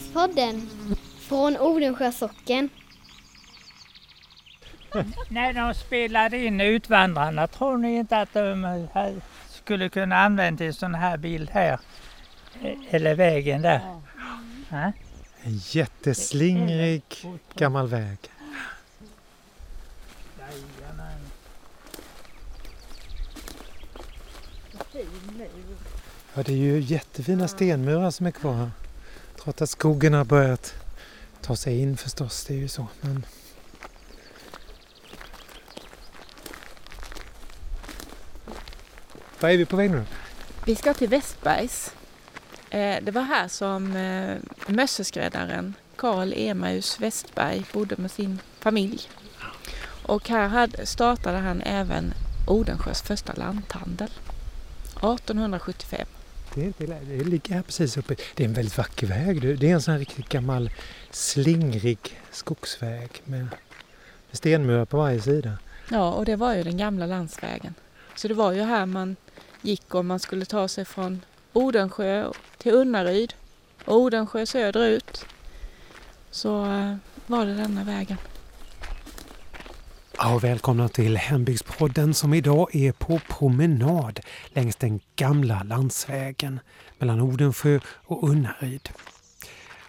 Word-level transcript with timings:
Hembygdspodden 0.00 0.68
från 1.18 1.56
Odensjö 1.56 2.12
socken. 2.12 2.68
När 5.28 5.52
de 5.52 5.74
spelade 5.74 6.38
in 6.38 6.60
Utvandrarna, 6.60 7.46
tror 7.46 7.78
ni 7.78 7.96
inte 7.96 8.18
att 8.18 8.32
de 8.32 8.86
skulle 9.48 9.88
kunna 9.88 10.16
använda 10.16 10.64
en 10.64 10.74
sån 10.74 10.94
här 10.94 11.16
bild 11.16 11.50
här? 11.50 11.80
Eller 12.90 13.14
vägen 13.14 13.62
där? 13.62 13.80
Ja. 14.70 14.92
En 15.42 15.60
jätteslingrig 15.70 17.02
gammal 17.54 17.88
väg. 17.88 18.18
Ja, 26.34 26.42
det 26.42 26.52
är 26.52 26.56
ju 26.56 26.80
jättefina 26.80 27.48
stenmurar 27.48 28.10
som 28.10 28.26
är 28.26 28.30
kvar 28.30 28.54
här. 28.54 28.70
Trots 29.42 29.62
att 29.62 29.70
skogen 29.70 30.14
har 30.14 30.24
börjat 30.24 30.74
ta 31.42 31.56
sig 31.56 31.80
in 31.80 31.96
förstås, 31.96 32.44
det 32.44 32.54
är 32.54 32.58
ju 32.58 32.68
så. 32.68 32.86
Men... 33.00 33.26
Var 39.40 39.50
är 39.50 39.56
vi 39.56 39.66
på 39.66 39.76
väg 39.76 39.90
nu? 39.90 40.04
Vi 40.64 40.76
ska 40.76 40.94
till 40.94 41.08
Västbergs. 41.08 41.94
Eh, 42.70 42.96
det 43.02 43.10
var 43.10 43.22
här 43.22 43.48
som 43.48 43.96
eh, 43.96 44.36
mösseskräddaren 44.66 45.74
Karl 45.96 46.32
Emaus 46.36 47.00
Westberg 47.00 47.64
bodde 47.72 47.96
med 47.96 48.10
sin 48.10 48.38
familj. 48.58 49.10
Och 50.02 50.28
här 50.28 50.84
startade 50.84 51.38
han 51.38 51.62
även 51.62 52.14
Odensjös 52.46 53.02
första 53.02 53.32
lanthandel 53.32 54.10
1875. 54.96 56.06
Det, 56.54 56.78
det, 56.78 56.86
det 56.86 57.24
ligger 57.24 57.54
här 57.54 57.62
precis 57.62 57.96
uppe. 57.96 58.16
Det 58.34 58.44
är 58.44 58.48
en 58.48 58.54
väldigt 58.54 58.78
vacker 58.78 59.06
väg. 59.06 59.58
Det 59.58 59.70
är 59.70 59.74
en 59.74 59.82
sån 59.82 59.92
här 59.92 59.98
riktigt 59.98 60.28
gammal 60.28 60.70
slingrig 61.10 62.20
skogsväg 62.30 63.22
med 63.24 63.48
stenmurar 64.32 64.84
på 64.84 64.96
varje 64.96 65.20
sida. 65.20 65.58
Ja, 65.90 66.12
och 66.12 66.24
det 66.24 66.36
var 66.36 66.54
ju 66.54 66.62
den 66.62 66.76
gamla 66.76 67.06
landsvägen. 67.06 67.74
Så 68.16 68.28
det 68.28 68.34
var 68.34 68.52
ju 68.52 68.62
här 68.62 68.86
man 68.86 69.16
gick 69.62 69.94
om 69.94 70.06
man 70.06 70.20
skulle 70.20 70.44
ta 70.44 70.68
sig 70.68 70.84
från 70.84 71.20
Odensjö 71.52 72.32
till 72.58 72.72
Unnaryd 72.72 73.34
och 73.84 73.96
Odensjö 73.96 74.46
söderut. 74.46 75.26
Så 76.30 76.64
eh, 76.64 76.96
var 77.26 77.46
det 77.46 77.54
denna 77.54 77.84
vägen. 77.84 78.16
Ja, 80.22 80.38
välkomna 80.38 80.88
till 80.88 81.16
Hembygdspodden 81.16 82.14
som 82.14 82.34
idag 82.34 82.74
är 82.74 82.92
på 82.92 83.20
promenad 83.28 84.20
längs 84.48 84.76
den 84.76 85.00
gamla 85.16 85.62
landsvägen 85.62 86.60
mellan 86.98 87.20
Odensjö 87.20 87.80
och 87.86 88.28
Unnaryd. 88.28 88.90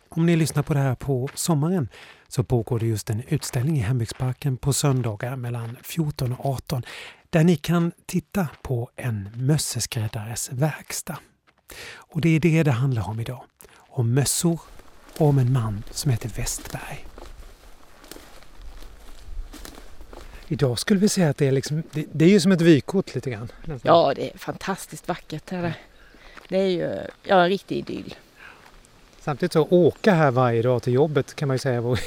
Om 0.10 0.26
ni 0.26 0.36
lyssnar 0.36 0.64
på 0.64 0.74
det 0.74 0.80
här 0.80 0.96
på 0.96 1.30
sommaren 1.34 1.90
så 2.28 2.44
pågår 2.44 2.80
det 2.80 2.86
just 2.86 3.10
en 3.10 3.24
utställning 3.28 3.78
i 3.78 3.80
Hembygdsparken 3.80 4.58
på 4.58 4.74
söndagar 4.74 5.36
mellan 5.36 5.78
14 5.84 6.34
och 6.34 6.46
18 6.46 6.84
där 7.30 7.44
ni 7.44 7.56
kan 7.56 7.92
titta 8.06 8.48
på 8.62 8.90
en 8.96 9.30
mösseskräddares 9.36 10.52
verkstad. 10.52 11.18
Och 11.94 12.22
det 12.22 12.30
är 12.30 12.40
det 12.40 12.64
det 12.64 12.72
handlar 12.72 13.10
om 13.10 13.20
idag. 13.20 13.44
Om 13.78 14.14
mössor 14.14 14.62
och 15.18 15.28
om 15.28 15.38
en 15.38 15.54
man 15.54 15.84
som 15.92 16.12
heter 16.12 16.30
Westberg. 16.30 17.11
Idag 20.52 20.80
skulle 20.80 21.00
vi 21.00 21.10
säga 21.10 21.30
att 21.30 21.38
det 21.38 21.48
är, 21.48 21.52
liksom, 21.52 21.84
det, 21.92 22.06
det 22.12 22.26
är 22.26 22.30
ju 22.30 22.40
som 22.40 22.52
ett 22.52 22.62
vykort 22.62 23.16
lite 23.16 23.30
grann. 23.30 23.52
Ja, 23.84 24.14
det 24.16 24.34
är 24.34 24.38
fantastiskt 24.38 25.08
vackert. 25.08 25.46
Det, 25.50 25.74
det 26.48 26.58
är 26.58 26.68
ju 26.68 27.00
ja, 27.24 27.44
en 27.44 27.50
riktig 27.50 27.78
idyll. 27.78 28.16
Samtidigt 29.20 29.54
så 29.54 29.68
åka 29.70 30.14
här 30.14 30.32
varje 30.32 30.62
dag 30.62 30.84
till 30.84 30.94
jobbet 30.94 31.36
kan 31.36 31.48
man 31.48 31.56
ju 31.56 31.60
säga. 31.60 31.82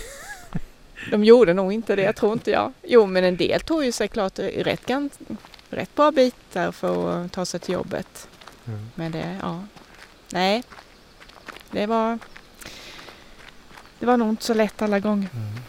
De 1.11 1.25
gjorde 1.25 1.55
nog 1.55 1.73
inte 1.73 1.97
det, 1.97 2.13
tror 2.13 2.33
inte 2.33 2.51
jag. 2.51 2.73
Jo, 2.83 3.07
men 3.07 3.25
en 3.25 3.37
del 3.37 3.61
tog 3.61 3.85
ju 3.85 3.93
sig 3.93 4.09
klart 4.09 4.39
rätt, 4.39 4.91
rätt 5.71 5.95
bra 5.95 6.11
bitar 6.11 6.73
för 6.73 7.25
att 7.25 7.33
ta 7.33 7.45
sig 7.45 7.61
till 7.61 7.75
jobbet. 7.75 8.29
Mm. 8.67 8.91
Men 8.95 9.13
det, 9.13 9.39
ja. 9.43 9.65
Nej, 10.33 10.63
det 11.71 11.87
var, 11.87 12.19
det 13.99 14.07
var 14.07 14.17
nog 14.17 14.29
inte 14.29 14.45
så 14.45 14.55
lätt 14.55 14.83
alla 14.83 15.01
gånger. 15.01 15.29
Mm. 15.35 15.61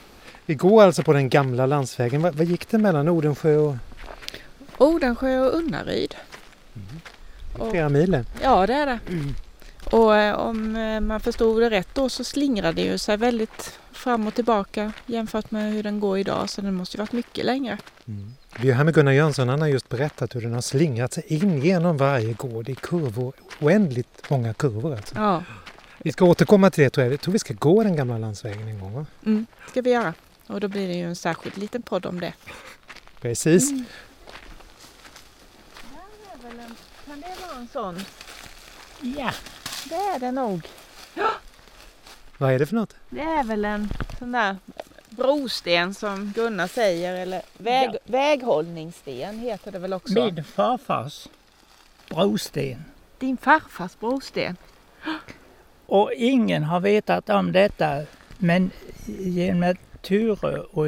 Vi 0.45 0.55
går 0.55 0.83
alltså 0.83 1.03
på 1.03 1.13
den 1.13 1.29
gamla 1.29 1.65
landsvägen. 1.65 2.21
Vad, 2.21 2.35
vad 2.35 2.45
gick 2.45 2.69
det 2.69 2.77
mellan 2.77 3.09
Odensjö 3.09 3.57
och? 3.57 3.75
Odensjö 4.77 5.39
och 5.39 5.55
Unnaryd. 5.55 6.15
Mm. 6.75 7.71
Flera 7.71 7.89
mil. 7.89 8.23
Ja, 8.43 8.67
det 8.67 8.73
är 8.73 8.85
det. 8.85 8.99
Mm. 9.07 9.35
Och 9.91 10.15
eh, 10.15 10.35
om 10.35 10.75
eh, 10.75 10.99
man 10.99 11.19
förstod 11.19 11.61
det 11.61 11.69
rätt 11.69 11.89
då 11.93 12.09
så 12.09 12.23
slingrade 12.23 12.81
det 12.81 12.87
ju 12.87 12.97
sig 12.97 13.17
väldigt 13.17 13.79
fram 13.91 14.27
och 14.27 14.33
tillbaka 14.33 14.91
jämfört 15.05 15.51
med 15.51 15.73
hur 15.73 15.83
den 15.83 15.99
går 15.99 16.17
idag. 16.17 16.49
Så 16.49 16.61
den 16.61 16.73
måste 16.73 16.97
ju 16.97 16.99
varit 16.99 17.11
mycket 17.11 17.45
längre. 17.45 17.77
Mm. 18.07 18.33
Vi 18.59 18.69
är 18.69 18.73
här 18.73 18.83
med 18.83 18.93
Gunnar 18.93 19.11
Jönsson. 19.11 19.49
Han 19.49 19.61
har 19.61 19.67
just 19.67 19.89
berättat 19.89 20.35
hur 20.35 20.41
den 20.41 20.53
har 20.53 20.61
slingrat 20.61 21.13
sig 21.13 21.23
in 21.27 21.61
genom 21.61 21.97
varje 21.97 22.33
gård 22.33 22.69
i 22.69 22.75
kurvor. 22.75 23.33
Oändligt 23.59 24.29
många 24.29 24.53
kurvor 24.53 24.95
alltså. 24.95 25.15
Ja. 25.15 25.43
Vi 25.97 26.11
ska 26.11 26.25
återkomma 26.25 26.71
till 26.71 26.83
det 26.83 26.89
tror 26.89 27.03
jag. 27.03 27.13
Jag 27.13 27.21
tror 27.21 27.31
vi 27.31 27.39
ska 27.39 27.53
gå 27.53 27.83
den 27.83 27.95
gamla 27.95 28.17
landsvägen 28.17 28.67
en 28.67 28.79
gång 28.79 28.93
va? 28.93 29.05
Mm, 29.25 29.45
ska 29.69 29.81
vi 29.81 29.91
göra. 29.91 30.13
Och 30.47 30.59
då 30.59 30.67
blir 30.67 30.87
det 30.87 30.93
ju 30.93 31.05
en 31.05 31.15
särskild 31.15 31.57
liten 31.57 31.81
podd 31.81 32.05
om 32.05 32.19
det. 32.19 32.33
Precis. 33.21 33.71
Mm. 33.71 33.85
kan 37.05 37.21
det 37.21 37.47
vara 37.47 37.57
en 37.57 37.67
sån? 37.67 37.99
Ja, 39.01 39.31
det 39.89 39.95
är 39.95 40.19
det 40.19 40.31
nog. 40.31 40.67
Ja. 41.13 41.31
Vad 42.37 42.53
är 42.53 42.59
det 42.59 42.65
för 42.65 42.75
något? 42.75 42.95
Det 43.09 43.21
är 43.21 43.43
väl 43.43 43.65
en 43.65 43.89
sån 44.19 44.31
där 44.31 44.57
brosten 45.09 45.93
som 45.93 46.31
Gunnar 46.35 46.67
säger 46.67 47.13
eller 47.13 47.41
väg, 47.57 47.89
ja. 47.93 47.99
väghållningssten 48.03 49.39
heter 49.39 49.71
det 49.71 49.79
väl 49.79 49.93
också? 49.93 50.13
Min 50.13 50.43
farfars 50.43 51.27
brosten. 52.09 52.85
Din 53.19 53.37
farfars 53.37 53.99
brosten? 53.99 54.57
Och 55.85 56.11
ingen 56.15 56.63
har 56.63 56.79
vetat 56.79 57.29
om 57.29 57.51
detta 57.51 58.01
men 58.37 58.71
genom 59.05 59.71
att 59.71 59.77
Ture 60.05 60.59
och 60.59 60.87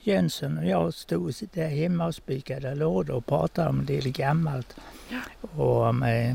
Jönsson 0.00 0.58
och 0.58 0.66
jag 0.66 0.94
stod 0.94 1.34
där 1.52 1.68
hemma 1.68 2.06
och 2.06 2.14
spikade 2.14 2.74
lådor 2.74 3.14
och 3.14 3.26
pratade 3.26 3.68
om 3.68 3.84
det 3.86 4.00
gammalt 4.00 4.76
och 5.40 5.82
om 5.82 6.02
eh, 6.02 6.34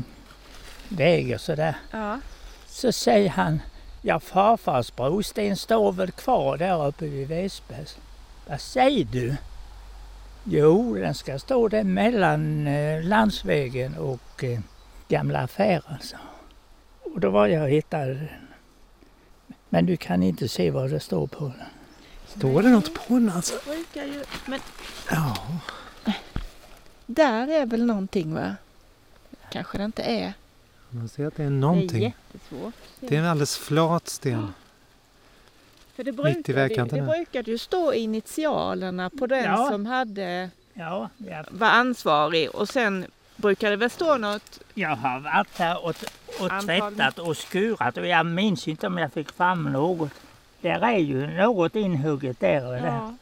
väg 0.88 1.34
och 1.34 1.40
sådär. 1.40 1.76
Ja. 1.90 2.20
Så 2.66 2.92
säger 2.92 3.28
han, 3.28 3.60
ja 4.02 4.20
farfars 4.20 4.96
brosten 4.96 5.56
står 5.56 5.92
väl 5.92 6.10
kvar 6.10 6.56
där 6.56 6.86
uppe 6.86 7.06
vid 7.06 7.28
Väsbergs. 7.28 7.98
Vad 8.48 8.60
säger 8.60 9.04
du? 9.04 9.36
Jo, 10.44 10.94
den 10.94 11.14
ska 11.14 11.38
stå 11.38 11.68
där 11.68 11.84
mellan 11.84 12.66
eh, 12.66 13.02
landsvägen 13.02 13.96
och 13.96 14.44
eh, 14.44 14.60
gamla 15.08 15.38
affären. 15.38 15.98
Så. 16.00 16.16
Och 17.14 17.20
då 17.20 17.30
var 17.30 17.46
jag 17.46 17.62
och 17.62 17.70
hittade 17.70 18.14
den. 18.14 18.28
Men 19.68 19.86
du 19.86 19.96
kan 19.96 20.22
inte 20.22 20.48
se 20.48 20.70
vad 20.70 20.90
det 20.90 21.00
står 21.00 21.26
på 21.26 21.44
den. 21.44 21.77
Står 22.36 22.62
det 22.62 22.68
något 22.68 22.94
på 22.94 23.14
den 23.14 23.30
alltså? 23.30 23.54
brukar 23.64 24.04
ju, 24.04 24.24
men... 24.46 24.60
Ja. 25.10 25.36
Där 27.06 27.48
är 27.48 27.66
väl 27.66 27.86
någonting 27.86 28.34
va? 28.34 28.56
Kanske 29.50 29.78
det 29.78 29.84
inte 29.84 30.02
är. 30.02 30.32
Man 30.90 31.08
ser 31.08 31.26
att 31.26 31.36
det 31.36 31.44
är 31.44 31.50
någonting. 31.50 32.00
Det 32.00 32.06
är 32.06 32.12
jättesvårt. 32.32 32.74
Det 33.00 33.16
är 33.16 33.18
en 33.18 33.26
alldeles 33.26 33.56
flat 33.56 34.08
sten. 34.08 34.54
För 35.94 36.04
det 36.04 36.12
brukade, 36.12 36.68
det, 36.68 36.84
det 36.84 37.02
brukade 37.02 37.50
ju 37.50 37.58
stå 37.58 37.92
initialerna 37.92 39.10
på 39.10 39.26
den 39.26 39.44
ja. 39.44 39.68
som 39.70 39.86
hade 39.86 40.50
ja, 40.74 41.08
ja. 41.16 41.44
var 41.50 41.68
ansvarig 41.68 42.50
och 42.50 42.68
sen 42.68 43.06
brukar 43.36 43.70
det 43.70 43.76
väl 43.76 43.90
stå 43.90 44.16
något? 44.16 44.60
Jag 44.74 44.96
har 44.96 45.20
varit 45.20 45.58
här 45.58 45.84
och, 45.84 45.94
och 46.40 46.62
tvättat 46.66 47.18
och 47.18 47.36
skurat 47.36 47.96
och 47.96 48.06
jag 48.06 48.26
minns 48.26 48.68
inte 48.68 48.86
om 48.86 48.98
jag 48.98 49.12
fick 49.12 49.32
fram 49.32 49.64
något. 49.64 50.12
Där 50.60 50.80
är 50.80 50.98
ju 50.98 51.26
något 51.26 51.76
inhugget 51.76 52.40
där 52.40 52.66
och 52.66 52.72
där. 52.72 52.86
Ja. 52.86 53.14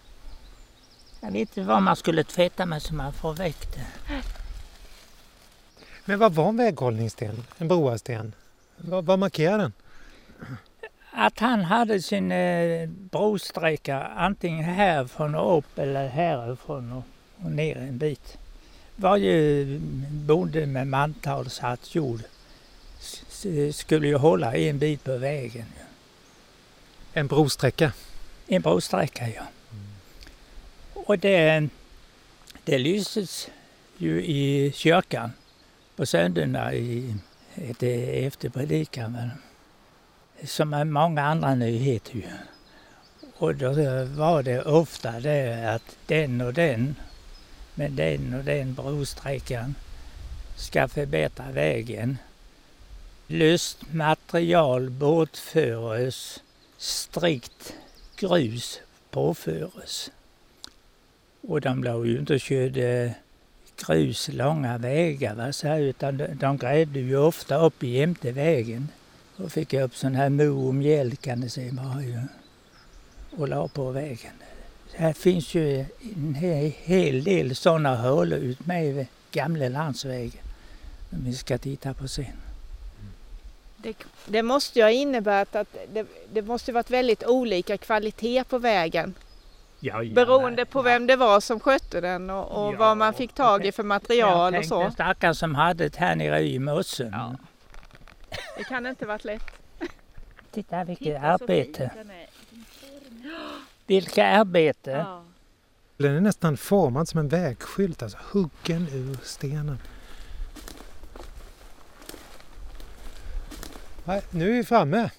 Jag 1.21 1.31
vet 1.31 1.41
inte 1.57 1.63
vad 1.63 1.83
man 1.83 1.97
skulle 1.97 2.25
tvätta 2.25 2.67
med 2.67 2.83
så 2.83 2.95
man 2.95 3.13
får 3.13 3.35
väck 3.35 3.75
det. 3.75 3.87
Men 6.05 6.19
vad 6.19 6.33
var 6.33 6.49
en 6.49 6.57
väghållningssten? 6.57 7.45
En 7.59 7.69
broarsten? 7.69 8.35
Vad, 8.77 9.05
vad 9.05 9.19
markerar 9.19 9.59
den? 9.59 9.73
Att 11.11 11.39
han 11.39 11.65
hade 11.65 12.03
sin 12.03 12.33
eh, 12.33 12.89
brosträcka 12.89 14.03
antingen 14.03 14.65
härifrån 14.65 15.35
och 15.35 15.59
upp 15.59 15.79
eller 15.79 16.09
härifrån 16.09 16.93
och, 16.93 17.05
och 17.45 17.51
ner 17.51 17.77
en 17.77 17.99
bit. 17.99 18.39
Varje 18.97 19.65
bonde 20.11 20.67
med 20.67 20.87
mantalshatt 20.87 21.95
jord 21.95 22.21
skulle 23.73 24.09
ju 24.09 24.17
hålla 24.17 24.55
en 24.55 24.79
bit 24.79 25.05
på 25.05 25.17
vägen. 25.17 25.67
En 27.17 27.27
brosträcka? 27.27 27.93
En 28.47 28.63
brosträcka, 28.63 29.29
ja. 29.29 29.43
Mm. 29.73 29.87
Och 30.95 31.19
det, 31.19 31.69
det 32.65 32.79
lyses 32.79 33.49
ju 33.99 34.25
i 34.25 34.73
kyrkan 34.75 35.33
på 35.97 36.07
söndagarna 36.07 36.75
i, 36.75 37.15
efter 38.27 38.49
predikan. 38.49 39.31
som 40.45 40.75
är 40.75 40.85
många 40.85 41.23
andra 41.23 41.55
nyheter 41.55 42.15
ju. 42.15 42.23
Och 43.37 43.55
då 43.55 43.73
var 44.05 44.43
det 44.43 44.63
ofta 44.63 45.21
det 45.21 45.71
att 45.75 45.97
den 46.07 46.41
och 46.41 46.55
den 46.55 46.95
med 47.75 47.93
den 47.93 48.35
och 48.35 48.45
den 48.45 48.75
brosträckan 48.75 49.75
ska 50.57 50.89
förbättra 50.89 51.53
vägen. 51.53 52.19
Löst 53.27 53.93
material 53.93 54.91
bortföres, 54.91 56.41
strikt 56.79 57.75
grus 58.17 58.81
påföres. 59.11 60.11
Och 61.41 61.61
de 61.61 61.85
låg 61.85 62.07
ju 62.07 62.19
inte 62.19 62.35
och 62.35 62.41
körde 62.41 63.15
grus 63.87 64.29
långa 64.33 64.79
vägar 64.79 65.35
va, 65.35 65.53
så 65.53 65.69
här, 65.69 65.81
utan 65.81 66.17
de, 66.17 66.27
de 66.27 66.57
grävde 66.57 67.01
ju 67.01 67.17
ofta 67.17 67.57
upp 67.57 67.83
jämte 67.83 68.33
vägen 68.33 68.89
Då 69.37 69.49
fick 69.49 69.73
jag 69.73 69.83
upp 69.83 69.97
sån 69.97 70.15
här 70.15 70.29
mo 70.29 70.69
och 70.69 70.75
mjäll 70.75 71.17
kan 71.17 71.41
ni 71.41 71.49
se 71.49 71.71
bara 71.73 72.03
ju 72.03 72.21
och 73.37 73.49
la 73.49 73.69
på 73.69 73.91
vägen. 73.91 74.33
Här 74.95 75.13
finns 75.13 75.55
ju 75.55 75.85
en 76.17 76.35
hel 76.85 77.25
del 77.25 77.57
sådana 77.57 77.97
hålor 77.97 78.39
ut 78.39 78.67
med 78.67 79.07
gamla 79.33 79.69
landsvägen 79.69 80.45
som 81.11 81.25
vi 81.25 81.33
ska 81.35 81.59
titta 81.59 81.95
på 81.95 82.09
sen. 82.09 82.46
Det, 83.87 84.07
det 84.25 84.43
måste 84.43 84.79
ju 84.79 84.85
ha 84.85 84.91
inneburit 84.91 85.57
att 85.57 85.77
det, 85.93 86.07
det 86.33 86.43
måste 86.43 86.73
varit 86.73 86.91
väldigt 86.91 87.25
olika 87.25 87.79
kvalitet 87.79 88.45
på 88.45 88.59
vägen. 88.59 89.15
Ja, 89.81 90.03
ja, 90.03 90.15
Beroende 90.15 90.65
på 90.65 90.83
vem 90.83 91.07
det 91.07 91.17
var 91.17 91.41
som 91.41 91.61
skötte 91.61 92.01
den 92.01 92.31
och, 92.31 92.67
och 92.67 92.75
ja, 92.75 92.79
vad 92.79 92.97
man 92.97 93.15
fick 93.15 93.33
tag 93.33 93.67
i 93.67 93.73
för 93.73 93.83
material 93.83 94.57
och 94.57 94.65
så. 94.65 94.83
Jag 94.83 94.93
stackare 94.93 95.35
som 95.35 95.55
hade 95.55 95.89
det 95.89 95.97
här 95.97 96.17
nere 96.17 96.43
i 96.43 96.59
mossen. 96.59 97.13
Ja. 97.13 97.37
Det 98.59 98.65
kan 98.65 98.87
inte 98.87 99.07
varit 99.07 99.25
lätt. 99.25 99.43
Titta 100.51 100.85
vilket 100.85 101.07
Titta 101.07 101.21
arbete. 101.21 101.91
Vilka 103.87 104.27
arbete. 104.27 104.91
Ja. 104.91 105.23
Den 105.97 106.17
är 106.17 106.21
nästan 106.21 106.57
formad 106.57 107.09
som 107.09 107.21
en 107.21 107.29
vägskylt, 107.29 108.03
alltså 108.03 108.19
huggen 108.33 108.89
ur 108.93 109.19
stenen. 109.23 109.79
Nu 114.31 114.51
är 114.51 114.53
vi 114.53 114.65
framme. 114.65 115.11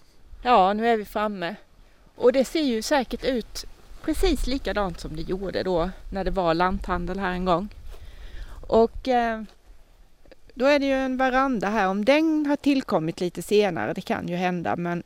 Ja, 0.41 0.73
nu 0.73 0.87
är 0.87 0.97
vi 0.97 1.05
framme. 1.05 1.55
Och 2.15 2.33
det 2.33 2.45
ser 2.45 2.63
ju 2.63 2.81
säkert 2.81 3.23
ut 3.23 3.65
precis 4.01 4.47
likadant 4.47 4.99
som 4.99 5.15
det 5.15 5.21
gjorde 5.21 5.63
då 5.63 5.89
när 6.11 6.23
det 6.23 6.31
var 6.31 6.53
lanthandel 6.53 7.19
här 7.19 7.31
en 7.31 7.45
gång. 7.45 7.69
Och 8.67 9.07
eh, 9.07 9.41
då 10.53 10.65
är 10.65 10.79
det 10.79 10.85
ju 10.85 10.93
en 10.93 11.17
veranda 11.17 11.69
här. 11.69 11.87
Om 11.87 12.05
den 12.05 12.45
har 12.45 12.55
tillkommit 12.55 13.19
lite 13.19 13.41
senare, 13.41 13.93
det 13.93 14.01
kan 14.01 14.27
ju 14.27 14.35
hända, 14.35 14.75
men, 14.75 15.03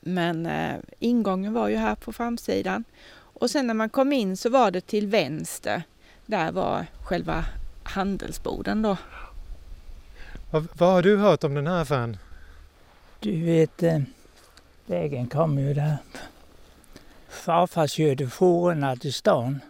men 0.00 0.46
eh, 0.46 0.76
ingången 0.98 1.52
var 1.52 1.68
ju 1.68 1.76
här 1.76 1.94
på 1.94 2.12
framsidan. 2.12 2.84
Och 3.14 3.50
sen 3.50 3.66
när 3.66 3.74
man 3.74 3.88
kom 3.88 4.12
in 4.12 4.36
så 4.36 4.50
var 4.50 4.70
det 4.70 4.80
till 4.80 5.06
vänster. 5.06 5.82
Där 6.26 6.52
var 6.52 6.86
själva 7.04 7.44
handelsboden 7.82 8.82
då. 8.82 8.96
Vad, 10.50 10.68
vad 10.72 10.92
har 10.92 11.02
du 11.02 11.16
hört 11.16 11.44
om 11.44 11.54
den 11.54 11.66
här 11.66 11.82
affären? 11.82 12.16
Du 13.20 13.44
vet, 13.44 13.82
eh, 13.82 14.00
vägen 14.86 15.26
kom 15.26 15.58
ju 15.58 15.74
där. 15.74 15.96
Farfar 17.28 17.86
körde 17.86 18.28
fårorna 18.28 18.96
till 18.96 19.12
stan 19.12 19.60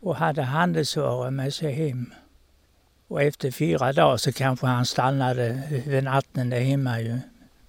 och 0.00 0.16
hade 0.16 0.42
handelsvaror 0.42 1.30
med 1.30 1.54
sig 1.54 1.72
hem. 1.72 2.12
Och 3.08 3.22
efter 3.22 3.50
fyra 3.50 3.92
dagar 3.92 4.16
så 4.16 4.32
kanske 4.32 4.66
han 4.66 4.86
stannade 4.86 5.62
över 5.86 6.02
natten 6.02 6.50
där 6.50 6.60
hemma 6.60 7.00
ju. 7.00 7.18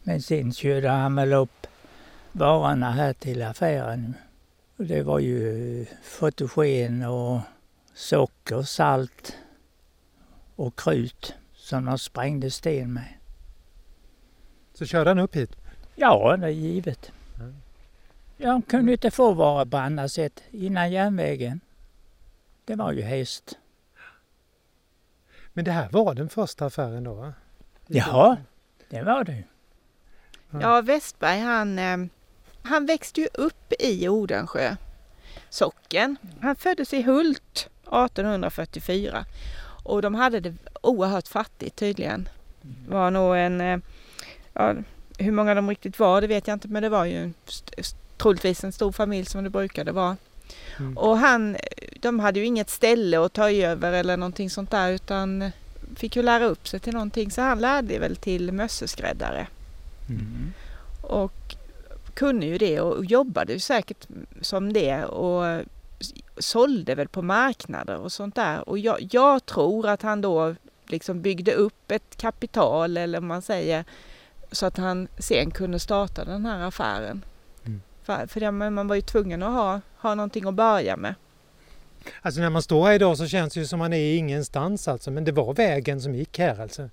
Men 0.03 0.21
sen 0.21 0.53
körde 0.53 0.89
han 0.89 1.15
väl 1.15 1.33
upp 1.33 1.67
varorna 2.31 2.91
här 2.91 3.13
till 3.13 3.41
affären. 3.41 4.13
Och 4.77 4.85
det 4.85 5.03
var 5.03 5.19
ju 5.19 5.81
eh, 5.81 5.87
fotogen 6.03 7.03
och 7.03 7.41
socker, 7.93 8.61
salt 8.61 9.33
och 10.55 10.79
krut 10.79 11.33
som 11.53 11.85
de 11.85 11.99
sprängde 11.99 12.51
sten 12.51 12.93
med. 12.93 13.18
Så 14.79 14.85
körde 14.85 15.09
han 15.09 15.19
upp 15.19 15.35
hit? 15.35 15.55
Ja, 15.95 16.37
det 16.37 16.45
är 16.45 16.49
givet. 16.49 17.11
Mm. 17.39 17.55
Jag 18.37 18.67
kunde 18.67 18.91
inte 18.91 19.11
få 19.11 19.33
vara 19.33 19.65
på 19.65 19.77
annat 19.77 20.11
sätt 20.11 20.43
innan 20.51 20.91
järnvägen. 20.91 21.59
Det 22.65 22.75
var 22.75 22.91
ju 22.91 23.01
häst. 23.01 23.57
Men 25.53 25.65
det 25.65 25.71
här 25.71 25.89
var 25.89 26.13
den 26.13 26.29
första 26.29 26.65
affären 26.65 27.03
då? 27.03 27.13
Va? 27.13 27.33
Ja, 27.87 28.37
det 28.89 29.01
var 29.01 29.23
det. 29.23 29.43
Ja, 30.49 30.81
Westberg 30.81 31.39
han, 31.39 31.79
eh, 31.79 31.97
han 32.63 32.85
växte 32.85 33.21
ju 33.21 33.27
upp 33.33 33.73
i 33.79 34.09
Odensjö 34.09 34.75
socken. 35.49 36.17
Han 36.41 36.55
föddes 36.55 36.93
i 36.93 37.01
Hult 37.01 37.69
1844 37.81 39.25
och 39.83 40.01
de 40.01 40.15
hade 40.15 40.39
det 40.39 40.53
oerhört 40.81 41.27
fattigt 41.27 41.75
tydligen. 41.75 42.29
Det 42.61 42.91
var 42.91 43.11
nog 43.11 43.37
en, 43.37 43.61
eh, 43.61 43.79
ja, 44.59 44.75
hur 45.17 45.31
många 45.31 45.55
de 45.55 45.69
riktigt 45.69 45.99
var 45.99 46.21
det 46.21 46.27
vet 46.27 46.47
jag 46.47 46.55
inte 46.55 46.67
men 46.67 46.83
det 46.83 46.89
var 46.89 47.05
ju 47.05 47.31
troligtvis 48.17 48.63
en 48.63 48.71
stor 48.71 48.91
familj 48.91 49.25
som 49.25 49.43
det 49.43 49.49
brukade 49.49 49.91
vara. 49.91 50.17
Mm. 50.79 50.97
Och 50.97 51.17
han, 51.17 51.57
de 51.99 52.19
hade 52.19 52.39
ju 52.39 52.45
inget 52.45 52.69
ställe 52.69 53.25
att 53.25 53.33
ta 53.33 53.51
över 53.51 53.93
eller 53.93 54.17
någonting 54.17 54.49
sånt 54.49 54.71
där 54.71 54.91
utan 54.91 55.51
fick 55.95 56.15
ju 56.15 56.21
lära 56.21 56.45
upp 56.45 56.67
sig 56.67 56.79
till 56.79 56.93
någonting 56.93 57.31
så 57.31 57.41
han 57.41 57.59
lärde 57.59 57.99
väl 57.99 58.15
till 58.15 58.51
mösseskräddare. 58.51 59.47
Mm. 60.09 60.53
Och 61.01 61.55
kunde 62.13 62.45
ju 62.45 62.57
det 62.57 62.81
och 62.81 63.05
jobbade 63.05 63.53
ju 63.53 63.59
säkert 63.59 64.07
som 64.41 64.73
det 64.73 65.05
och 65.05 65.63
sålde 66.37 66.95
väl 66.95 67.07
på 67.07 67.21
marknader 67.21 67.97
och 67.97 68.11
sånt 68.11 68.35
där. 68.35 68.69
Och 68.69 68.79
jag, 68.79 69.07
jag 69.11 69.45
tror 69.45 69.87
att 69.87 70.01
han 70.01 70.21
då 70.21 70.55
liksom 70.87 71.21
byggde 71.21 71.53
upp 71.53 71.91
ett 71.91 72.17
kapital 72.17 72.97
eller 72.97 73.19
man 73.19 73.41
säger 73.41 73.85
så 74.51 74.65
att 74.65 74.77
han 74.77 75.07
sen 75.17 75.51
kunde 75.51 75.79
starta 75.79 76.25
den 76.25 76.45
här 76.45 76.67
affären. 76.67 77.25
Mm. 77.65 77.81
För, 78.03 78.27
för 78.27 78.39
det, 78.39 78.51
man 78.51 78.87
var 78.87 78.95
ju 78.95 79.01
tvungen 79.01 79.43
att 79.43 79.53
ha, 79.53 79.81
ha 79.97 80.15
någonting 80.15 80.47
att 80.47 80.53
börja 80.53 80.97
med. 80.97 81.15
Alltså 82.21 82.41
när 82.41 82.49
man 82.49 82.61
står 82.61 82.87
här 82.87 82.93
idag 82.93 83.17
så 83.17 83.27
känns 83.27 83.53
det 83.53 83.59
ju 83.59 83.65
som 83.65 83.79
man 83.79 83.93
är 83.93 84.15
ingenstans 84.15 84.87
alltså. 84.87 85.11
Men 85.11 85.23
det 85.23 85.31
var 85.31 85.53
vägen 85.53 86.01
som 86.01 86.15
gick 86.15 86.39
här 86.39 86.61
alltså? 86.61 86.89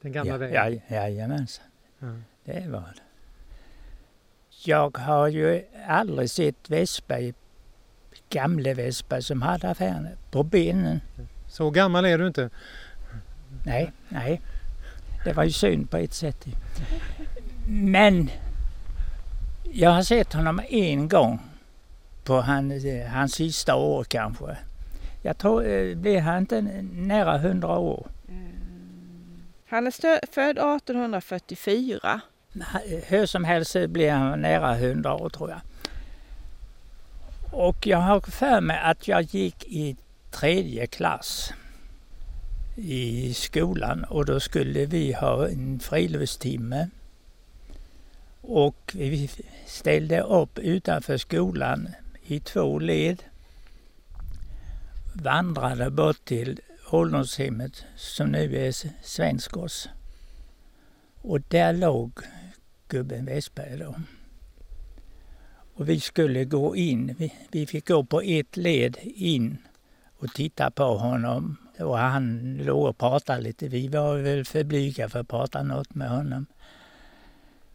Den 0.00 0.12
gamla 0.12 0.32
ja, 0.32 0.38
vägen? 0.38 0.80
Ja, 0.88 0.96
jajamensan. 0.96 1.64
Ja. 1.98 2.06
Det 2.44 2.68
var 2.68 2.80
det. 2.80 3.02
Jag 4.64 4.98
har 4.98 5.28
ju 5.28 5.62
aldrig 5.88 6.30
sett 6.30 6.70
Vesberg, 6.70 7.34
gamle 8.28 8.74
Vesberg 8.74 9.22
som 9.22 9.42
hade 9.42 9.68
affären 9.70 10.08
på 10.30 10.42
benen. 10.42 11.00
Så 11.48 11.70
gammal 11.70 12.04
är 12.04 12.18
du 12.18 12.26
inte? 12.26 12.50
Nej, 13.66 13.92
nej. 14.08 14.40
Det 15.24 15.32
var 15.32 15.44
ju 15.44 15.50
synd 15.50 15.90
på 15.90 15.96
ett 15.96 16.14
sätt. 16.14 16.46
Men 17.68 18.30
jag 19.72 19.90
har 19.90 20.02
sett 20.02 20.32
honom 20.32 20.60
en 20.68 21.08
gång 21.08 21.40
på 22.24 22.40
han, 22.40 22.72
hans 23.12 23.34
sista 23.34 23.74
år 23.74 24.04
kanske. 24.04 24.56
Jag 25.22 25.38
tror, 25.38 25.66
eh, 25.66 25.96
blev 25.96 26.20
han 26.20 26.38
inte 26.38 26.62
nära 26.92 27.38
100 27.38 27.78
år? 27.78 28.06
Han 29.68 29.86
är 29.86 29.90
född 30.32 30.58
1844. 30.58 32.20
Hur 33.06 33.26
som 33.26 33.44
helst 33.44 33.76
blev 33.88 34.14
han 34.14 34.40
nära 34.40 34.74
100 34.74 35.14
år 35.14 35.28
tror 35.28 35.50
jag. 35.50 35.60
Och 37.52 37.86
jag 37.86 37.98
har 37.98 38.20
för 38.20 38.60
mig 38.60 38.80
att 38.84 39.08
jag 39.08 39.22
gick 39.22 39.64
i 39.64 39.96
tredje 40.30 40.86
klass 40.86 41.52
i 42.82 43.34
skolan 43.34 44.04
och 44.04 44.26
då 44.26 44.40
skulle 44.40 44.86
vi 44.86 45.12
ha 45.12 45.48
en 45.48 45.80
friluftstimme. 45.80 46.88
Och 48.40 48.92
vi 48.94 49.30
ställde 49.66 50.20
upp 50.20 50.58
utanför 50.58 51.16
skolan 51.16 51.88
i 52.26 52.40
två 52.40 52.78
led. 52.78 53.22
Vandrade 55.14 55.90
bort 55.90 56.24
till 56.24 56.60
ålderdomshemmet 56.90 57.84
som 57.96 58.28
nu 58.28 58.56
är 58.56 58.74
Svenskås. 59.02 59.88
Och 61.22 61.40
där 61.40 61.72
låg 61.72 62.12
gubben 62.88 63.24
Westberg 63.24 63.78
då. 63.78 63.94
Och 65.74 65.88
vi 65.88 66.00
skulle 66.00 66.44
gå 66.44 66.76
in, 66.76 67.14
vi, 67.18 67.32
vi 67.50 67.66
fick 67.66 67.88
gå 67.88 68.04
på 68.04 68.20
ett 68.20 68.56
led 68.56 68.96
in 69.02 69.58
och 70.18 70.34
titta 70.34 70.70
på 70.70 70.98
honom. 70.98 71.56
Och 71.80 71.98
han 71.98 72.56
låg 72.62 72.86
och 72.86 72.98
pratade 72.98 73.40
lite. 73.40 73.68
Vi 73.68 73.88
var 73.88 74.16
väl 74.16 74.44
för 74.44 74.64
blyga 74.64 75.08
för 75.08 75.20
att 75.20 75.28
prata 75.28 75.62
något 75.62 75.94
med 75.94 76.08
honom. 76.08 76.46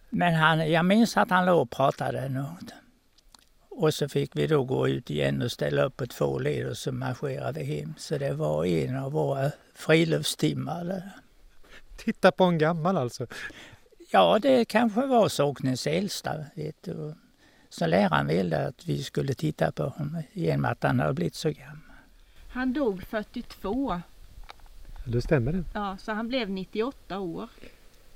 Men 0.09 0.33
han, 0.33 0.71
jag 0.71 0.85
minns 0.85 1.17
att 1.17 1.29
han 1.29 1.45
låg 1.45 1.61
och 1.61 1.71
pratade 1.71 2.29
något. 2.29 2.73
Och 3.69 3.93
så 3.93 4.09
fick 4.09 4.35
vi 4.35 4.47
då 4.47 4.63
gå 4.63 4.87
ut 4.87 5.09
igen 5.09 5.41
och 5.41 5.51
ställa 5.51 5.83
upp 5.83 5.97
på 5.97 6.07
två 6.07 6.39
led 6.39 6.67
och 6.67 6.77
så 6.77 6.91
marscherade 6.91 7.59
vi 7.59 7.65
hem. 7.65 7.93
Så 7.97 8.17
det 8.17 8.33
var 8.33 8.65
en 8.65 8.97
av 8.97 9.11
våra 9.11 9.51
friluftstimmar. 9.75 11.09
Titta 11.97 12.31
på 12.31 12.43
en 12.43 12.57
gammal 12.57 12.97
alltså? 12.97 13.27
Ja, 14.11 14.39
det 14.41 14.65
kanske 14.65 15.05
var 15.05 15.29
socknens 15.29 15.87
äldsta. 15.87 16.45
Vet 16.55 16.83
du. 16.83 17.15
Så 17.69 17.87
läraren 17.87 18.27
ville 18.27 18.67
att 18.67 18.87
vi 18.87 19.03
skulle 19.03 19.33
titta 19.33 19.71
på 19.71 19.83
honom 19.83 20.23
genom 20.33 20.65
att 20.65 20.83
han 20.83 20.99
hade 20.99 21.13
blivit 21.13 21.35
så 21.35 21.49
gammal. 21.49 21.84
Han 22.55 22.73
dog 22.73 23.03
42. 23.03 24.01
Det 25.05 25.21
stämmer 25.21 25.51
det. 25.51 25.63
Ja, 25.73 25.97
så 26.01 26.11
han 26.11 26.27
blev 26.27 26.49
98 26.49 27.19
år. 27.19 27.49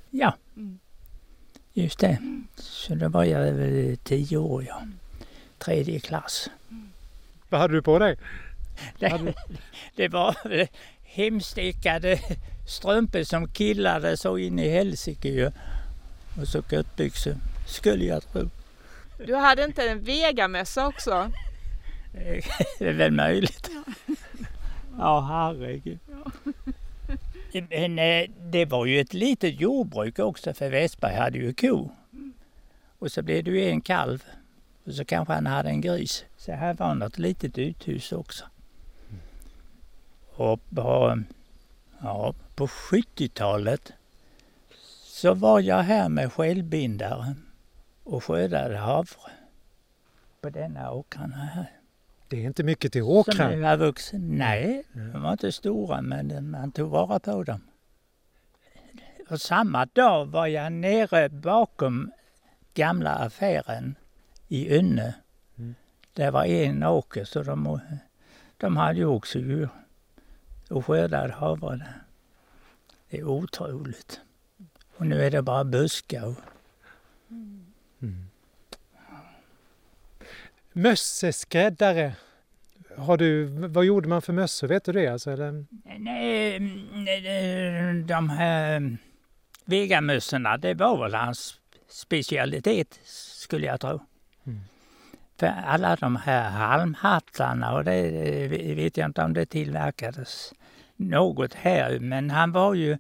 Ja, 0.09 0.35
Mm. 0.55 0.79
just 1.73 1.99
det. 1.99 2.17
Så 2.55 2.95
då 2.95 3.09
var 3.09 3.23
jag 3.23 3.51
väl 3.53 3.97
tio 4.03 4.37
år, 4.37 4.63
ja. 4.63 4.81
Tredje 5.57 5.99
klass. 5.99 6.49
Vad 7.49 7.61
hade 7.61 7.73
du 7.73 7.81
på 7.81 7.99
dig? 7.99 8.17
Det, 8.99 9.33
det 9.95 10.07
var 10.07 10.35
hemstickade 11.03 12.19
strumpor 12.67 13.23
som 13.23 13.47
killade 13.51 14.17
så 14.17 14.37
in 14.37 14.59
i 14.59 14.69
helsike 14.69 15.29
ju. 15.29 15.51
Och 16.41 16.47
så 16.47 16.63
göttbyxor, 16.71 17.35
skulle 17.67 18.05
jag 18.05 18.23
tro. 18.31 18.49
Du 19.25 19.35
hade 19.35 19.63
inte 19.63 19.89
en 19.89 20.03
vegamössa 20.03 20.87
också? 20.87 21.31
Det 22.79 22.87
är 22.87 22.93
väl 22.93 23.11
möjligt. 23.11 23.69
Ja, 23.73 24.15
Ja, 24.99 25.19
herregud. 25.19 25.99
Men 27.69 27.99
eh, 27.99 28.29
det 28.39 28.65
var 28.65 28.85
ju 28.85 28.99
ett 28.99 29.13
litet 29.13 29.59
jordbruk 29.59 30.19
också 30.19 30.53
för 30.53 30.69
Westberg 30.69 31.15
hade 31.15 31.37
ju 31.37 31.53
ko. 31.53 31.89
Och 32.99 33.11
så 33.11 33.21
blev 33.21 33.43
det 33.43 33.51
ju 33.51 33.69
en 33.69 33.81
kalv. 33.81 34.23
Och 34.85 34.93
så 34.93 35.05
kanske 35.05 35.33
han 35.33 35.45
hade 35.45 35.69
en 35.69 35.81
gris. 35.81 36.25
Så 36.37 36.51
här 36.51 36.73
var 36.73 36.95
något 36.95 37.17
litet 37.17 37.57
uthus 37.57 38.11
också. 38.11 38.45
Och 40.35 40.59
på, 40.69 41.23
ja, 42.01 42.33
på 42.55 42.67
70-talet 42.67 43.93
så 45.03 45.33
var 45.33 45.59
jag 45.59 45.83
här 45.83 46.09
med 46.09 46.33
skällbindare 46.33 47.35
och 48.03 48.23
skördade 48.23 48.77
havre. 48.77 49.31
På 50.41 50.49
denna 50.49 50.91
åkrarna 50.91 51.35
här. 51.35 51.78
Det 52.29 52.37
är 52.37 52.43
inte 52.47 52.63
mycket 52.63 52.91
till 52.93 53.01
Som 53.01 53.09
åkrar. 53.11 53.49
nu 53.49 53.61
var 53.61 53.77
vuxen. 53.77 54.21
Nej, 54.37 54.83
de 54.93 55.21
var 55.21 55.31
inte 55.31 55.51
stora 55.51 56.01
men 56.01 56.49
man 56.51 56.71
tog 56.71 56.89
vara 56.89 57.19
på 57.19 57.43
dem. 57.43 57.61
Och 59.29 59.41
samma 59.41 59.85
dag 59.85 60.25
var 60.25 60.47
jag 60.47 60.71
nere 60.71 61.29
bakom 61.29 62.11
gamla 62.73 63.11
affären 63.15 63.95
i 64.47 64.77
Önne. 64.77 65.15
Mm. 65.57 65.75
Det 66.13 66.31
var 66.31 66.45
en 66.45 66.83
åker 66.83 67.25
så 67.25 67.43
de, 67.43 67.79
de 68.57 68.77
hade 68.77 68.99
ju 68.99 69.05
också 69.05 69.39
djur 69.39 69.69
och 70.69 70.85
skördade 70.85 71.33
havre 71.33 71.75
där. 71.77 72.01
Det 73.09 73.17
är 73.17 73.23
otroligt. 73.27 74.21
Och 74.97 75.07
nu 75.07 75.21
är 75.25 75.31
det 75.31 75.41
bara 75.41 75.63
buskar. 75.63 76.25
och- 76.27 76.35
Mm. 78.01 78.29
Mösseskräddare. 80.73 82.13
Har 82.97 83.17
du, 83.17 83.45
vad 83.45 83.85
gjorde 83.85 84.07
man 84.09 84.21
för 84.21 84.33
mössor? 84.33 84.67
Vet 84.67 84.85
du 84.85 84.91
det? 84.91 85.07
Alltså, 85.07 85.31
eller? 85.31 85.65
Nej, 85.97 86.55
mm, 86.55 88.07
de 88.07 88.29
här 88.29 88.97
vegamössorna, 89.65 90.57
det 90.57 90.73
var 90.73 91.03
väl 91.03 91.13
hans 91.13 91.59
specialitet 91.87 92.99
skulle 93.03 93.65
jag 93.65 93.79
tro. 93.79 93.99
Mm. 94.45 94.59
För 95.39 95.53
alla 95.65 95.95
de 95.95 96.15
här 96.15 96.49
halmhattarna 96.49 97.73
och 97.73 97.83
det 97.83 98.47
vet 98.75 98.97
jag 98.97 99.05
inte 99.05 99.21
om 99.21 99.33
det 99.33 99.45
tillverkades 99.45 100.53
något 100.95 101.53
här, 101.53 101.99
men 101.99 102.29
han 102.29 102.51
var 102.51 102.73
ju 102.73 102.97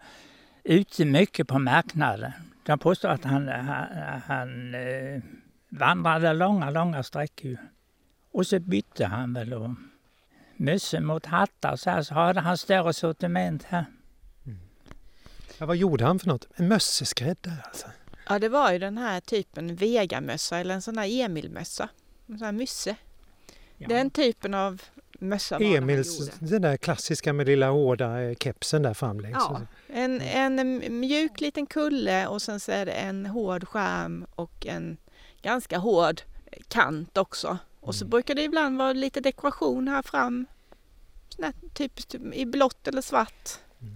ute 0.63 1.05
mycket 1.05 1.47
på 1.47 1.59
marknaden. 1.59 2.31
De 2.63 2.79
påstår 2.79 3.09
att 3.09 3.23
han, 3.23 3.47
han, 3.47 3.85
han 4.27 4.75
eh, 4.75 5.21
vandrade 5.69 6.33
långa, 6.33 6.69
långa 6.69 7.03
sträckor. 7.03 7.57
Och 8.31 8.47
så 8.47 8.59
bytte 8.59 9.05
han 9.05 9.33
väl 9.33 9.53
och 9.53 9.69
mössor 10.55 10.99
mot 10.99 11.25
hattar 11.25 11.75
så 11.75 11.89
här 11.89 12.03
så 12.03 12.13
hade 12.13 12.39
han 12.39 12.57
större 12.57 12.93
sortiment 12.93 13.63
här. 13.63 13.85
Ja, 15.57 15.65
vad 15.65 15.77
gjorde 15.77 16.05
han 16.05 16.19
för 16.19 16.27
något? 16.27 16.47
En 16.55 16.67
mösseskräddare 16.67 17.57
alltså. 17.63 17.87
Ja, 18.29 18.39
det 18.39 18.49
var 18.49 18.71
ju 18.71 18.79
den 18.79 18.97
här 18.97 19.21
typen 19.21 19.75
vegamössa 19.75 20.57
eller 20.57 20.73
en 20.73 20.81
sån 20.81 20.97
här 20.97 21.07
Emilmössa. 21.25 21.89
En 22.27 22.37
sån 22.37 22.45
här 22.45 22.51
mysse. 22.51 22.95
Den 23.77 24.09
typen 24.09 24.53
av 24.53 24.81
mössa 25.19 25.59
var 25.59 25.65
Emils, 25.65 26.19
gjorde. 26.19 26.31
den 26.39 26.61
där 26.61 26.77
klassiska 26.77 27.33
med 27.33 27.47
lilla 27.47 27.69
hårda 27.69 28.21
eh, 28.21 28.35
kepsen 28.35 28.81
där 28.81 28.93
framlängs. 28.93 29.37
Ja, 29.37 29.61
en, 29.87 30.21
en 30.21 30.99
mjuk 30.99 31.41
liten 31.41 31.65
kulle 31.65 32.27
och 32.27 32.41
sen 32.41 32.59
så 32.59 32.71
är 32.71 32.85
det 32.85 32.91
en 32.91 33.25
hård 33.25 33.67
skärm 33.67 34.25
och 34.35 34.65
en 34.65 34.97
ganska 35.41 35.77
hård 35.77 36.21
kant 36.67 37.17
också. 37.17 37.57
Och 37.81 37.95
så 37.95 38.03
Mm. 38.03 38.09
brukar 38.09 38.35
det 38.35 38.43
ibland 38.43 38.77
vara 38.77 38.93
lite 38.93 39.19
dekoration 39.21 39.87
här 39.87 40.01
fram. 40.01 40.45
Här 41.41 41.53
typiskt 41.73 42.15
i 42.33 42.45
blått 42.45 42.87
eller 42.87 43.01
svart. 43.01 43.49
Mm. 43.81 43.93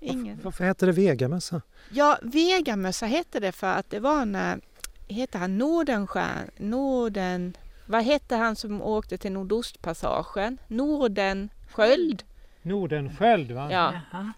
Ingen. 0.00 0.26
Varför, 0.36 0.44
varför 0.44 0.64
heter 0.64 0.86
det 0.86 0.92
vegamössa? 0.92 1.62
Ja, 1.90 2.18
vegamössa 2.22 3.06
hette 3.06 3.40
det 3.40 3.52
för 3.52 3.66
att 3.66 3.90
det 3.90 4.00
var 4.00 4.24
när, 4.24 4.60
hette 5.08 5.38
han 5.38 5.58
Nordenstjärn, 5.58 6.50
Norden, 6.56 7.56
vad 7.86 8.02
hette 8.04 8.36
han 8.36 8.56
som 8.56 8.82
åkte 8.82 9.18
till 9.18 9.32
Nordostpassagen? 9.32 10.58
Nordensköld? 10.68 12.22
Nordenskjöld 12.62 13.50
va? 13.52 13.68
Ja. 13.72 13.94
Jaha. 14.12 14.32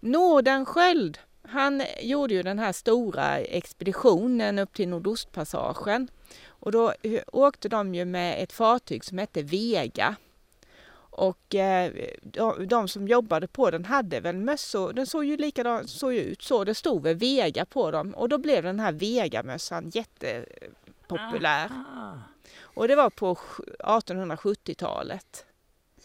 Nordenskjöld, 0.00 1.18
han 1.48 1.82
gjorde 2.00 2.34
ju 2.34 2.42
den 2.42 2.58
här 2.58 2.72
stora 2.72 3.38
expeditionen 3.38 4.58
upp 4.58 4.72
till 4.72 4.88
Nordostpassagen. 4.88 6.08
Och 6.46 6.72
då 6.72 6.92
åkte 7.32 7.68
de 7.68 7.94
ju 7.94 8.04
med 8.04 8.42
ett 8.42 8.52
fartyg 8.52 9.04
som 9.04 9.18
hette 9.18 9.42
Vega. 9.42 10.16
Och 11.10 11.54
eh, 11.54 11.92
de, 12.22 12.66
de 12.68 12.88
som 12.88 13.08
jobbade 13.08 13.46
på 13.46 13.70
den 13.70 13.84
hade 13.84 14.20
väl 14.20 14.36
mössor, 14.36 14.92
den 14.92 15.06
såg 15.06 15.24
ju 15.24 15.36
likadant 15.36 15.90
såg 15.90 16.14
ut 16.14 16.42
så, 16.42 16.64
det 16.64 16.74
stod 16.74 17.02
väl 17.02 17.16
Vega 17.16 17.64
på 17.64 17.90
dem. 17.90 18.14
Och 18.14 18.28
då 18.28 18.38
blev 18.38 18.62
den 18.62 18.80
här 18.80 18.92
Vegamössan 18.92 19.90
jättepopulär. 19.94 21.70
Ah. 21.70 22.12
Och 22.60 22.88
det 22.88 22.96
var 22.96 23.10
på 23.10 23.34
1870-talet. 23.78 25.44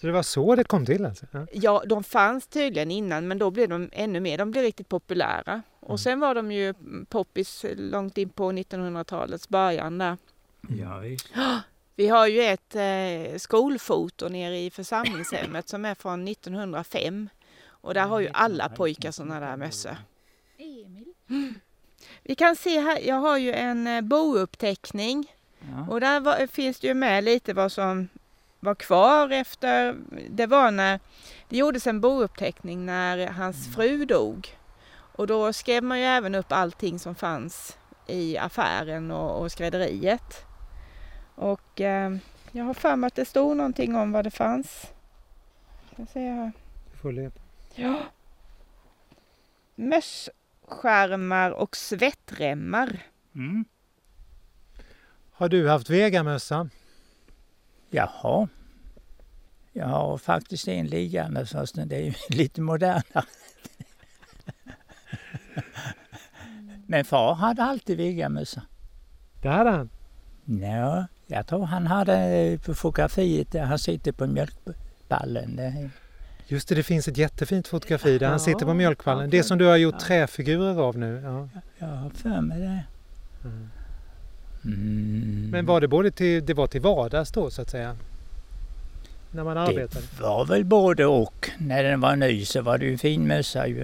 Så 0.04 0.08
det 0.08 0.14
var 0.14 0.24
så 0.24 0.56
det 0.56 0.64
kom 0.64 0.86
till 0.86 1.06
alltså? 1.06 1.26
Ja. 1.32 1.48
Ja, 1.52 1.84
de 1.86 2.04
fanns 2.04 2.48
tydligen 2.48 2.92
innan 2.92 3.28
men 3.28 3.38
då 3.38 3.52
blev 3.52 3.70
de 3.70 3.90
ännu 3.92 4.20
mer, 4.20 4.38
de 4.38 4.52
blev 4.52 4.64
riktigt 4.64 4.90
populära. 4.90 5.52
Mm. 5.52 5.62
Och 5.80 6.00
sen 6.00 6.20
var 6.20 6.36
de 6.36 6.52
ju 6.52 6.74
poppis 7.10 7.66
långt 7.78 8.18
in 8.18 8.30
på 8.30 8.52
1900-talets 8.52 9.50
början 9.50 9.98
där. 9.98 10.18
Ja, 10.70 10.98
visst. 10.98 11.30
Vi 11.96 12.08
har 12.08 12.28
ju 12.28 12.42
ett 12.42 12.76
eh, 12.76 13.38
skolfoto 13.38 14.30
nere 14.30 14.58
i 14.58 14.70
församlingshemmet 14.72 15.70
som 15.70 15.86
är 15.86 15.96
från 15.96 16.28
1905. 16.28 17.30
Och 17.66 17.94
där 17.94 18.06
har 18.06 18.20
ju 18.20 18.30
alla 18.34 18.70
pojkar 18.70 19.12
sådana 19.12 19.40
där 19.40 19.58
mössor. 19.58 19.96
Vi 22.24 22.36
kan 22.36 22.56
se 22.56 22.80
här, 22.80 23.00
jag 23.00 23.16
har 23.16 23.38
ju 23.38 23.54
en 23.54 23.88
eh, 23.88 24.02
bouppteckning 24.02 25.36
Ja. 25.72 25.94
och 25.94 26.00
där 26.00 26.20
var, 26.20 26.48
finns 26.48 26.80
det 26.80 26.88
ju 26.88 26.94
med 26.94 27.24
lite 27.24 27.54
vad 27.54 27.72
som 27.72 28.10
var 28.64 28.76
kvar 28.76 29.30
efter, 29.30 29.98
det 30.30 30.46
var 30.46 30.72
när 30.72 31.00
det 31.50 31.58
gjordes 31.58 31.88
en 31.88 32.02
bouppteckning 32.02 32.86
när 32.86 33.28
hans 33.28 33.76
fru 33.76 34.06
dog. 34.06 34.58
Och 35.16 35.28
då 35.28 35.54
skrev 35.54 35.84
man 35.84 36.00
ju 36.00 36.06
även 36.06 36.36
upp 36.36 36.52
allting 36.52 37.00
som 37.00 37.16
fanns 37.16 37.78
i 38.08 38.38
affären 38.38 39.12
och, 39.12 39.42
och 39.42 39.52
skrädderiet. 39.52 40.46
Och 41.36 41.82
eh, 41.82 42.16
jag 42.52 42.64
har 42.66 42.74
för 42.74 42.96
mig 42.96 43.08
att 43.08 43.16
det 43.16 43.26
stod 43.26 43.58
någonting 43.58 43.96
om 43.96 44.12
vad 44.12 44.24
det 44.24 44.32
fanns. 44.32 44.92
Jag 45.96 46.08
ser 46.10 46.32
här. 46.32 46.52
Du 46.92 46.98
får 46.98 47.12
leta. 47.12 47.42
Ja. 47.76 48.00
Mösskärmar 49.76 51.52
och 51.52 51.76
svettremmar. 51.76 53.00
Mm. 53.36 53.66
Har 55.32 55.50
du 55.50 55.70
haft 55.70 55.90
vegamössa? 55.90 56.70
Jaha. 57.94 58.48
Jag 59.74 59.86
har 59.88 60.18
faktiskt 60.18 60.68
en 60.68 60.88
liggande 60.88 61.46
fast 61.46 61.76
det 61.90 61.96
är 61.96 62.02
ju 62.02 62.14
lite 62.30 62.62
modernare. 62.62 63.04
Men 66.88 67.06
far 67.06 67.34
hade 67.36 67.64
alltid 67.64 67.98
vegamössa. 67.98 68.62
Det 69.42 69.50
hade 69.50 69.70
han. 69.70 69.90
Ja, 70.46 71.06
jag 71.28 71.48
tror 71.48 71.66
han 71.66 71.88
hade 71.88 72.60
på 72.66 72.76
fotografiet 72.76 73.52
där 73.52 73.64
han 73.64 73.80
sitter 73.80 74.12
på 74.12 74.28
mjölkballen. 74.28 75.56
Det- 75.56 75.90
Just 76.48 76.68
det, 76.70 76.76
det 76.76 76.84
finns 76.84 77.08
ett 77.08 77.18
jättefint 77.18 77.68
fotografi 77.68 78.18
där 78.18 78.26
han 78.26 78.34
Ja, 78.36 78.40
sitter 78.40 78.66
på 78.66 78.74
mjölkvallen. 78.74 79.24
ja, 79.24 79.30
Det 79.32 79.44
som 79.44 79.58
du 79.58 79.66
har 79.66 79.78
gjort 79.78 79.96
ja. 80.00 80.00
träfigurer 80.08 80.80
av 80.82 80.98
nu. 80.98 81.22
Ja. 81.24 81.50
Jag 81.80 81.88
har 81.88 82.10
för 82.10 82.42
mig 82.42 82.60
det. 82.60 82.84
Mm. 83.44 83.70
Mm. 84.66 85.50
Men 85.52 85.66
var 85.66 85.82
det 85.82 85.88
både 85.88 86.12
till, 86.12 86.46
det 86.46 86.54
var 86.54 86.68
till 86.68 86.82
vardags 86.82 87.32
då 87.32 87.50
så 87.50 87.62
att 87.62 87.70
säga? 87.70 87.96
När 89.32 89.44
man 89.44 89.58
arbetade? 89.58 90.06
Det 90.18 90.24
var 90.24 90.46
väl 90.46 90.66
både 90.66 91.06
och. 91.06 91.50
När 91.58 91.84
den 91.84 92.00
var 92.02 92.16
ny 92.16 92.46
så 92.46 92.62
var 92.62 92.78
det 92.78 92.86
ju 92.86 92.98
fin 92.98 93.28
mössa 93.28 93.68
ju. 93.68 93.82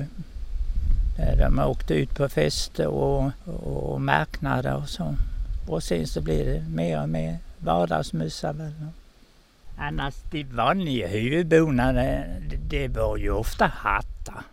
Eh, 1.20 1.38
De 1.38 1.60
åkte 1.60 1.94
ut 1.94 2.16
på 2.16 2.30
fester 2.30 2.88
och, 2.88 3.32
och 3.46 4.02
marknader 4.02 4.76
och 4.76 4.90
så. 4.90 5.16
Och 5.68 5.84
sen 5.84 6.08
så 6.08 6.22
blir 6.22 6.46
det 6.46 6.64
mer 6.70 7.02
och 7.02 7.10
mer 7.10 7.38
vardagsmössa 7.60 8.54
väl. 8.54 8.72
Annars 9.78 10.16
de 10.32 10.44
vanliga 10.44 11.08
huvudbonaderna, 11.08 12.24
det- 12.50 12.58
det 12.70 12.88
var 12.88 13.18
ju 13.18 13.32
ofta 13.32 13.66
hattar. 13.76 14.44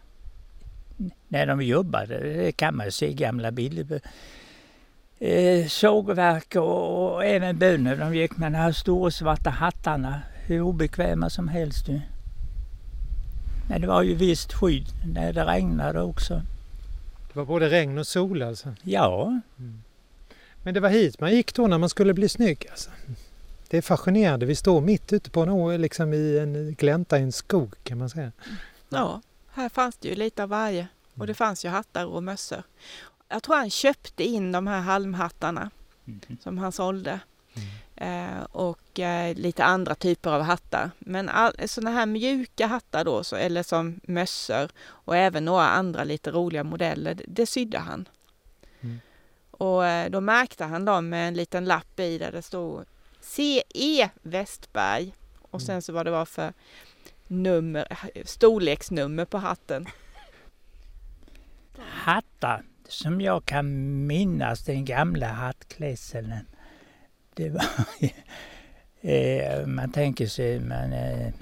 När 1.28 1.46
de 1.46 1.62
jobbade, 1.62 2.18
det 2.18 2.52
kan 2.52 2.76
man 2.76 2.86
ju 2.86 2.90
se 2.92 3.06
i 3.10 3.14
gamla 3.14 3.50
bilder. 3.50 4.00
Eh, 5.18 5.66
sågverk 5.66 6.54
och, 6.54 7.12
och 7.14 7.24
även 7.24 7.58
bönder, 7.58 7.96
de 7.96 8.14
gick 8.14 8.36
med 8.36 8.52
de 8.52 8.58
här 8.58 8.72
stora 8.72 9.10
svarta 9.10 9.50
hattarna. 9.50 10.22
Hur 10.46 10.60
obekväma 10.60 11.30
som 11.30 11.48
helst 11.48 11.88
ju. 11.88 12.00
Men 13.68 13.80
det 13.80 13.86
var 13.86 14.02
ju 14.02 14.14
visst 14.14 14.52
skydd 14.52 14.86
när 15.14 15.32
det 15.32 15.44
regnade 15.44 16.02
också. 16.02 16.42
Det 17.32 17.38
var 17.38 17.44
både 17.44 17.68
regn 17.68 17.98
och 17.98 18.06
sol 18.06 18.42
alltså. 18.42 18.74
Ja, 18.82 19.40
Men 20.62 20.74
det 20.74 20.80
var 20.80 20.88
hit 20.88 21.20
man 21.20 21.32
gick 21.32 21.54
då 21.54 21.66
när 21.66 21.78
man 21.78 21.88
skulle 21.88 22.14
bli 22.14 22.28
snygg 22.28 22.66
alltså. 22.70 22.90
Det 23.68 23.76
är 23.76 23.82
fascinerande. 23.82 24.46
Vi 24.46 24.54
står 24.54 24.80
mitt 24.80 25.12
ute 25.12 25.30
på 25.30 25.42
en 25.42 25.48
å, 25.48 25.76
liksom 25.76 26.12
i 26.12 26.38
en 26.38 26.74
glänta 26.74 27.18
i 27.18 27.22
en 27.22 27.32
skog 27.32 27.74
kan 27.82 27.98
man 27.98 28.10
säga. 28.10 28.32
Ja, 28.88 29.20
här 29.52 29.68
fanns 29.68 29.96
det 29.96 30.08
ju 30.08 30.14
lite 30.14 30.42
av 30.42 30.48
varje. 30.48 30.88
Och 31.14 31.26
det 31.26 31.34
fanns 31.34 31.64
ju 31.64 31.68
hattar 31.68 32.06
och 32.06 32.22
mössor. 32.22 32.62
Jag 33.28 33.42
tror 33.42 33.56
han 33.56 33.70
köpte 33.70 34.24
in 34.24 34.52
de 34.52 34.66
här 34.66 34.80
halmhattarna 34.80 35.70
som 36.40 36.58
han 36.58 36.72
sålde. 36.72 37.20
Eh, 37.96 38.42
och 38.52 39.00
eh, 39.00 39.34
lite 39.34 39.64
andra 39.64 39.94
typer 39.94 40.30
av 40.30 40.42
hattar. 40.42 40.90
Men 40.98 41.30
sådana 41.66 41.90
här 41.90 42.06
mjuka 42.06 42.66
hattar 42.66 43.04
då, 43.04 43.24
så, 43.24 43.36
eller 43.36 43.62
som 43.62 44.00
mössor 44.04 44.70
och 44.78 45.16
även 45.16 45.44
några 45.44 45.68
andra 45.68 46.04
lite 46.04 46.30
roliga 46.30 46.64
modeller, 46.64 47.14
det, 47.14 47.24
det 47.26 47.46
sydde 47.46 47.78
han. 47.78 48.08
Mm. 48.80 49.00
Och 49.50 49.86
eh, 49.86 50.10
då 50.10 50.20
märkte 50.20 50.64
han 50.64 50.84
dem 50.84 51.08
med 51.08 51.28
en 51.28 51.34
liten 51.34 51.64
lapp 51.64 52.00
i 52.00 52.18
där 52.18 52.32
det 52.32 52.42
stod 52.42 52.84
CE 53.20 54.10
Westberg. 54.22 55.14
Och 55.50 55.62
sen 55.62 55.82
så 55.82 55.92
vad 55.92 56.06
det 56.06 56.10
var 56.10 56.24
för 56.24 56.52
nummer, 57.26 57.86
storleksnummer 58.24 59.24
på 59.24 59.38
hatten. 59.38 59.88
hattar 61.78 62.64
som 62.88 63.20
jag 63.20 63.44
kan 63.44 63.66
minnas 64.06 64.64
den 64.64 64.84
gamla 64.84 65.26
hattklädseln. 65.26 66.34
Det 67.34 67.50
var 67.50 67.64
eh, 69.10 69.66
man 69.66 69.92
tänker 69.92 70.26
sig 70.26 70.60
man 70.60 70.92
eh, 70.92 71.32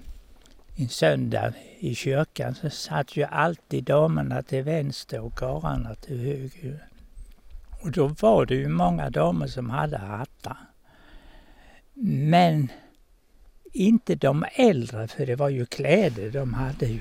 en 0.76 0.88
söndag 0.88 1.52
i 1.78 1.94
kyrkan 1.94 2.54
så 2.54 2.70
satt 2.70 3.16
ju 3.16 3.24
alltid 3.24 3.84
damerna 3.84 4.42
till 4.42 4.62
vänster 4.62 5.20
och 5.20 5.34
karlarna 5.34 5.94
till 5.94 6.18
höger. 6.18 6.88
Och 7.82 7.90
då 7.90 8.06
var 8.06 8.46
det 8.46 8.54
ju 8.54 8.68
många 8.68 9.10
damer 9.10 9.46
som 9.46 9.70
hade 9.70 9.98
hattar. 9.98 10.56
Men 11.94 12.68
inte 13.72 14.14
de 14.14 14.44
äldre 14.52 15.08
för 15.08 15.26
det 15.26 15.36
var 15.36 15.48
ju 15.48 15.66
kläder 15.66 16.30
de 16.30 16.54
hade 16.54 16.86
ju. 16.86 17.00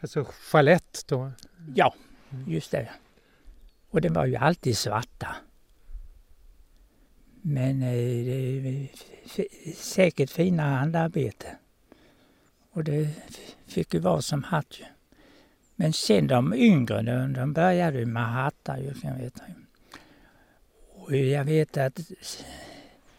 Alltså 0.00 0.24
chalett 0.24 1.04
då. 1.06 1.30
Ja, 1.74 1.94
just 2.46 2.70
det. 2.70 2.88
Och 3.92 4.00
den 4.00 4.12
var 4.12 4.26
ju 4.26 4.36
alltid 4.36 4.78
svarta. 4.78 5.36
Men 7.42 7.82
eh, 7.82 7.88
det 8.24 8.88
är 9.24 9.46
säkert 9.74 10.30
fina 10.30 10.62
handarbete. 10.62 11.56
Och 12.72 12.84
det 12.84 13.08
fick 13.66 13.94
ju 13.94 14.00
vara 14.00 14.22
som 14.22 14.42
hatt 14.42 14.80
ju. 14.80 14.84
Men 15.76 15.92
sen 15.92 16.26
de 16.26 16.54
yngre, 16.54 17.02
de, 17.02 17.32
de 17.32 17.52
började 17.52 17.98
ju 17.98 18.06
med 18.06 18.32
hattar 18.32 18.78
ju, 18.78 18.94
kan 18.94 19.10
jag 19.10 19.18
veta. 19.18 19.42
Och 20.94 21.16
jag 21.16 21.44
vet 21.44 21.76
att 21.76 22.00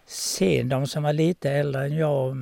sen 0.05 0.69
de 0.69 0.87
som 0.87 1.03
var 1.03 1.13
lite 1.13 1.51
äldre 1.51 1.85
än 1.85 1.95
jag, 1.95 2.35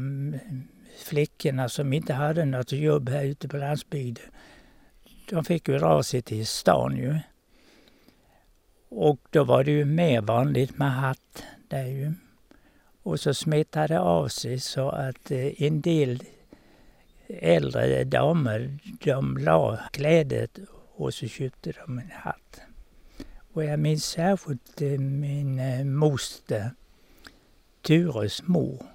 flickorna 1.03 1.69
som 1.69 1.93
inte 1.93 2.13
hade 2.13 2.45
något 2.45 2.71
jobb 2.71 3.09
här 3.09 3.23
ute 3.23 3.47
på 3.47 3.57
landsbygden, 3.57 4.25
de 5.29 5.45
fick 5.45 5.67
ju 5.67 5.77
dra 5.77 6.03
sig 6.03 6.21
till 6.21 6.47
stan 6.47 6.97
ju. 6.97 7.19
Och 8.93 9.19
då 9.29 9.43
var 9.43 9.63
det 9.63 9.71
ju 9.71 9.85
mer 9.85 10.21
vanligt 10.21 10.77
med 10.77 10.91
hatt 10.91 11.43
där 11.67 11.85
ju. 11.85 12.13
Och 13.03 13.19
så 13.19 13.33
smittade 13.33 13.87
det 13.87 13.99
av 13.99 14.27
sig 14.27 14.59
så 14.59 14.89
att 14.89 15.31
eh, 15.31 15.63
en 15.63 15.81
del 15.81 16.23
äldre 17.27 18.03
damer, 18.03 18.77
de 19.03 19.37
la 19.37 19.79
klädet 19.91 20.59
och 20.95 21.13
så 21.13 21.27
köpte 21.27 21.71
de 21.71 21.99
en 21.99 22.11
hatt. 22.11 22.61
Och 23.53 23.63
jag 23.63 23.79
minns 23.79 24.05
särskilt 24.05 24.81
eh, 24.81 24.99
min 24.99 25.59
eh, 25.59 25.85
moster, 25.85 26.71
Tures 27.81 28.43
mor. 28.47 28.85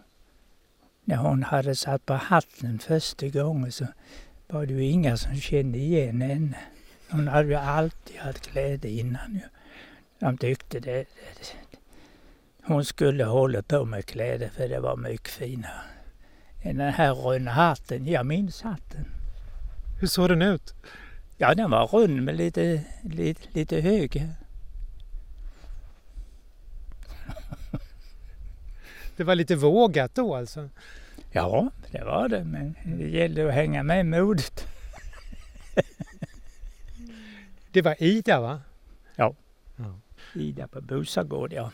När 1.05 1.17
hon 1.17 1.43
hade 1.43 1.77
satt 1.77 2.07
på 2.07 2.15
hatten 2.15 2.79
första 2.79 3.29
gången 3.29 3.73
så 3.73 3.87
var 4.47 4.67
det 4.67 4.75
ju 4.75 4.85
inga 4.85 5.17
som 5.17 5.37
kände 5.37 5.79
igen 5.79 6.21
henne. 6.21 6.59
Hon 7.11 7.29
hade 7.29 7.49
ju 7.49 7.55
alltid 7.55 8.17
haft 8.17 8.47
kläder 8.47 8.89
innan 8.89 9.35
ju. 9.35 9.56
De 10.19 10.39
tyckte 10.39 10.81
det, 10.81 10.93
det, 10.93 11.57
hon 12.63 12.85
skulle 12.85 13.25
hålla 13.25 13.63
på 13.63 13.85
med 13.85 14.07
kläder 14.07 14.49
för 14.49 14.69
det 14.69 14.81
var 14.81 14.97
mycket 14.97 15.29
finare 15.29 15.81
än 16.63 16.77
den 16.77 16.93
här 16.93 17.15
runda 17.15 17.51
hatten. 17.51 18.07
Jag 18.07 18.27
minns 18.27 18.63
hatten. 18.63 19.07
Hur 20.01 20.07
såg 20.07 20.29
den 20.29 20.43
ut? 20.43 20.75
Ja, 21.37 21.55
den 21.55 21.71
var 21.71 21.87
rund 21.87 22.23
med 22.23 22.37
lite, 22.37 22.85
lite, 23.03 23.41
lite 23.53 23.81
hög. 23.81 24.29
Det 29.17 29.25
var 29.25 29.35
lite 29.35 29.57
vågat 29.57 30.15
då 30.15 30.35
alltså. 30.35 30.69
Ja, 31.33 31.71
det 31.91 32.05
var 32.05 32.29
det, 32.29 32.45
men 32.45 32.75
det 32.85 33.09
gällde 33.09 33.49
att 33.49 33.55
hänga 33.55 33.83
med 33.83 34.07
modet. 34.07 34.67
Det 37.73 37.83
var 37.83 38.03
Ida 38.03 38.41
va? 38.41 38.61
Ida 40.35 40.69
på 40.69 40.81
Bosagård, 40.81 41.53
ja. 41.53 41.71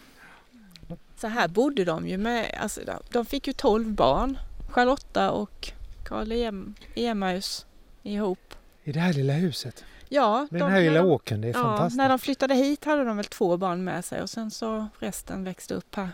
Så 1.17 1.27
här 1.29 1.49
bodde 1.49 1.85
de 1.85 2.09
ju 2.09 2.19
med, 2.19 2.59
alltså 2.61 2.81
de- 3.11 3.25
fick 3.27 3.47
ju 3.47 3.53
12 3.53 3.93
barn. 3.95 4.39
Charlotta 4.71 5.31
och 5.31 5.73
Karl 6.05 6.33
Em, 6.33 6.75
Emaus 6.95 7.67
ihop. 8.03 8.55
I 8.85 8.93
det 8.93 9.01
här 9.01 9.13
lilla 9.13 9.33
huset. 9.33 9.85
Ja, 10.09 10.47
Med 10.51 10.61
de- 10.61 10.65
den 10.65 10.73
här 10.73 10.81
lilla 10.81 11.03
de- 11.03 11.09
åkern, 11.09 11.41
det 11.41 11.49
är 11.49 11.53
Ja, 11.53 11.63
fantastiskt. 11.63 11.97
när 11.97 12.09
de 12.09 12.19
flyttade 12.19 12.55
hit 12.55 12.85
hade 12.85 13.05
de 13.05 13.17
väl 13.17 13.25
två 13.27 13.57
barn 13.57 13.85
med 13.85 14.05
sig 14.05 14.23
och 14.23 14.31
sen 14.31 14.51
så 14.51 14.87
resten 14.99 15.45
växte 15.45 15.75
upp 15.75 15.95
här. 15.95 16.09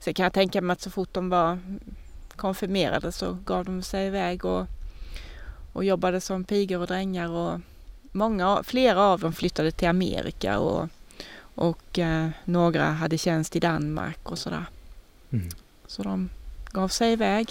Sen 0.00 0.14
kan 0.14 0.22
jag 0.24 0.32
tänka 0.32 0.60
mig 0.62 0.72
att 0.72 0.80
så 0.80 0.90
fort 0.90 1.14
de 1.14 1.28
var 1.28 1.58
konfirmerade 2.36 3.12
så 3.12 3.32
gav 3.44 3.64
de 3.64 3.82
sig 3.82 4.06
iväg 4.06 4.44
och, 4.44 4.66
och 5.72 5.84
jobbade 5.84 6.20
som 6.20 6.44
pigor 6.44 6.80
och 6.80 6.86
drängar 6.86 7.30
och 7.30 7.60
många, 8.12 8.62
flera 8.62 9.00
av 9.02 9.20
dem 9.20 9.32
flyttade 9.32 9.70
till 9.72 9.88
Amerika 9.88 10.58
och, 10.58 10.88
och 11.58 11.98
eh, 11.98 12.28
några 12.44 12.84
hade 12.84 13.18
tjänst 13.18 13.56
i 13.56 13.60
Danmark 13.60 14.30
och 14.30 14.38
sådär. 14.38 14.64
Mm. 15.30 15.48
Så 15.86 16.02
de 16.02 16.30
gav 16.72 16.88
sig 16.88 17.12
iväg. 17.12 17.48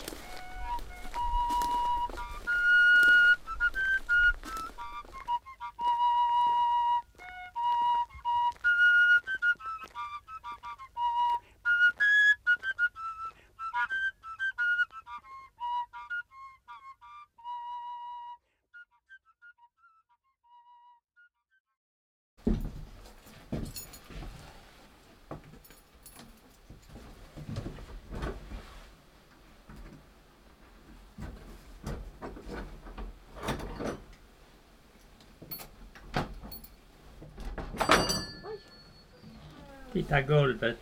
Titta 39.98 40.22
golvet. 40.22 40.78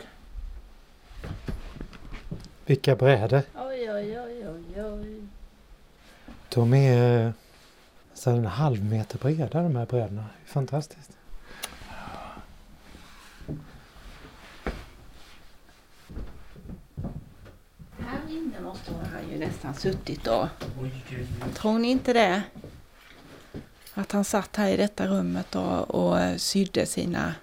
Vilka 2.66 2.96
brädor. 2.96 3.42
Oj, 3.56 3.92
oj, 3.92 4.20
oj, 4.20 4.48
oj, 4.48 4.84
oj. 4.84 5.28
De 6.50 6.74
är 6.74 7.34
så 8.14 8.30
en 8.30 8.46
halv 8.46 8.86
meter 8.86 9.18
breda 9.18 9.64
de 9.64 9.76
här 9.76 9.86
brädorna. 9.86 10.26
Fantastiskt. 10.46 11.12
Här 18.00 18.30
inne 18.30 18.62
måste 18.64 18.92
han 18.94 19.30
ju 19.32 19.38
nästan 19.38 19.74
suttit 19.74 20.24
då. 20.24 20.50
Tror 21.54 21.80
ni 21.80 21.88
inte 21.88 22.14
det? 22.14 22.44
Att 23.94 24.12
han 24.12 24.24
satt 24.24 24.56
här 24.56 24.70
i 24.70 24.78
detta 24.78 25.08
rummet 25.08 25.56
och, 25.56 25.96
och 25.96 26.42
sydde 26.42 26.86
sina 26.86 27.36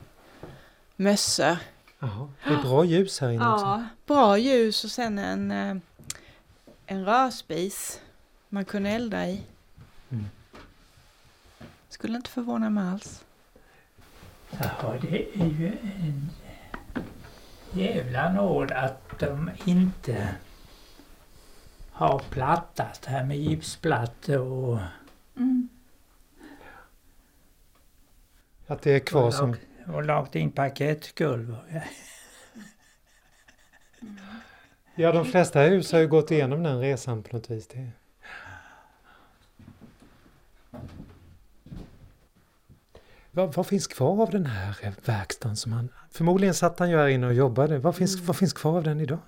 mössor. 1.02 1.56
Jaha, 1.98 2.28
det 2.44 2.54
är 2.54 2.62
bra 2.62 2.84
ljus 2.84 3.20
här 3.20 3.30
inne 3.30 3.52
också. 3.52 3.66
Ja, 3.66 3.84
bra 4.06 4.38
ljus 4.38 4.84
och 4.84 4.90
sen 4.90 5.18
en, 5.18 5.50
eh, 5.50 5.76
en 6.86 7.04
rörspis 7.04 8.00
man 8.48 8.64
kunde 8.64 8.90
elda 8.90 9.28
i. 9.28 9.42
Mm. 10.10 10.24
Skulle 11.88 12.16
inte 12.16 12.30
förvåna 12.30 12.70
mig 12.70 12.88
alls. 12.88 13.24
Jaha, 14.50 14.98
det 15.00 15.40
är 15.40 15.46
ju 15.46 15.72
en 15.82 16.30
jävla 17.72 18.32
nåd 18.32 18.72
att 18.72 19.18
de 19.18 19.50
inte 19.64 20.34
har 21.92 22.18
plattat 22.18 23.04
här 23.04 23.24
med 23.24 23.36
gipsplatte 23.36 24.38
och, 24.38 24.78
Att 28.66 28.82
det 28.82 28.90
är 28.92 28.98
kvar 28.98 29.26
och, 29.26 29.34
som... 29.34 29.56
och 29.86 30.04
lagt 30.04 30.34
in 30.34 30.50
parkettgolv. 30.50 31.56
Ja, 34.94 35.12
de 35.12 35.24
flesta 35.24 35.60
hus 35.60 35.92
har 35.92 35.98
ju 35.98 36.08
gått 36.08 36.30
igenom 36.30 36.62
den 36.62 36.80
resan 36.80 37.22
på 37.22 37.36
något 37.36 37.50
vis. 37.50 37.66
Det... 37.66 37.90
Vad, 43.30 43.54
vad 43.54 43.66
finns 43.66 43.86
kvar 43.86 44.22
av 44.22 44.30
den 44.30 44.46
här 44.46 44.94
verkstaden 45.04 45.56
som 45.56 45.72
han... 45.72 45.88
Förmodligen 46.10 46.54
satt 46.54 46.78
han 46.78 46.90
ju 46.90 46.96
här 46.96 47.08
inne 47.08 47.26
och 47.26 47.34
jobbade. 47.34 47.78
Vad 47.78 47.96
finns, 47.96 48.20
vad 48.20 48.36
finns 48.36 48.52
kvar 48.52 48.76
av 48.76 48.82
den 48.82 49.00
idag? 49.00 49.18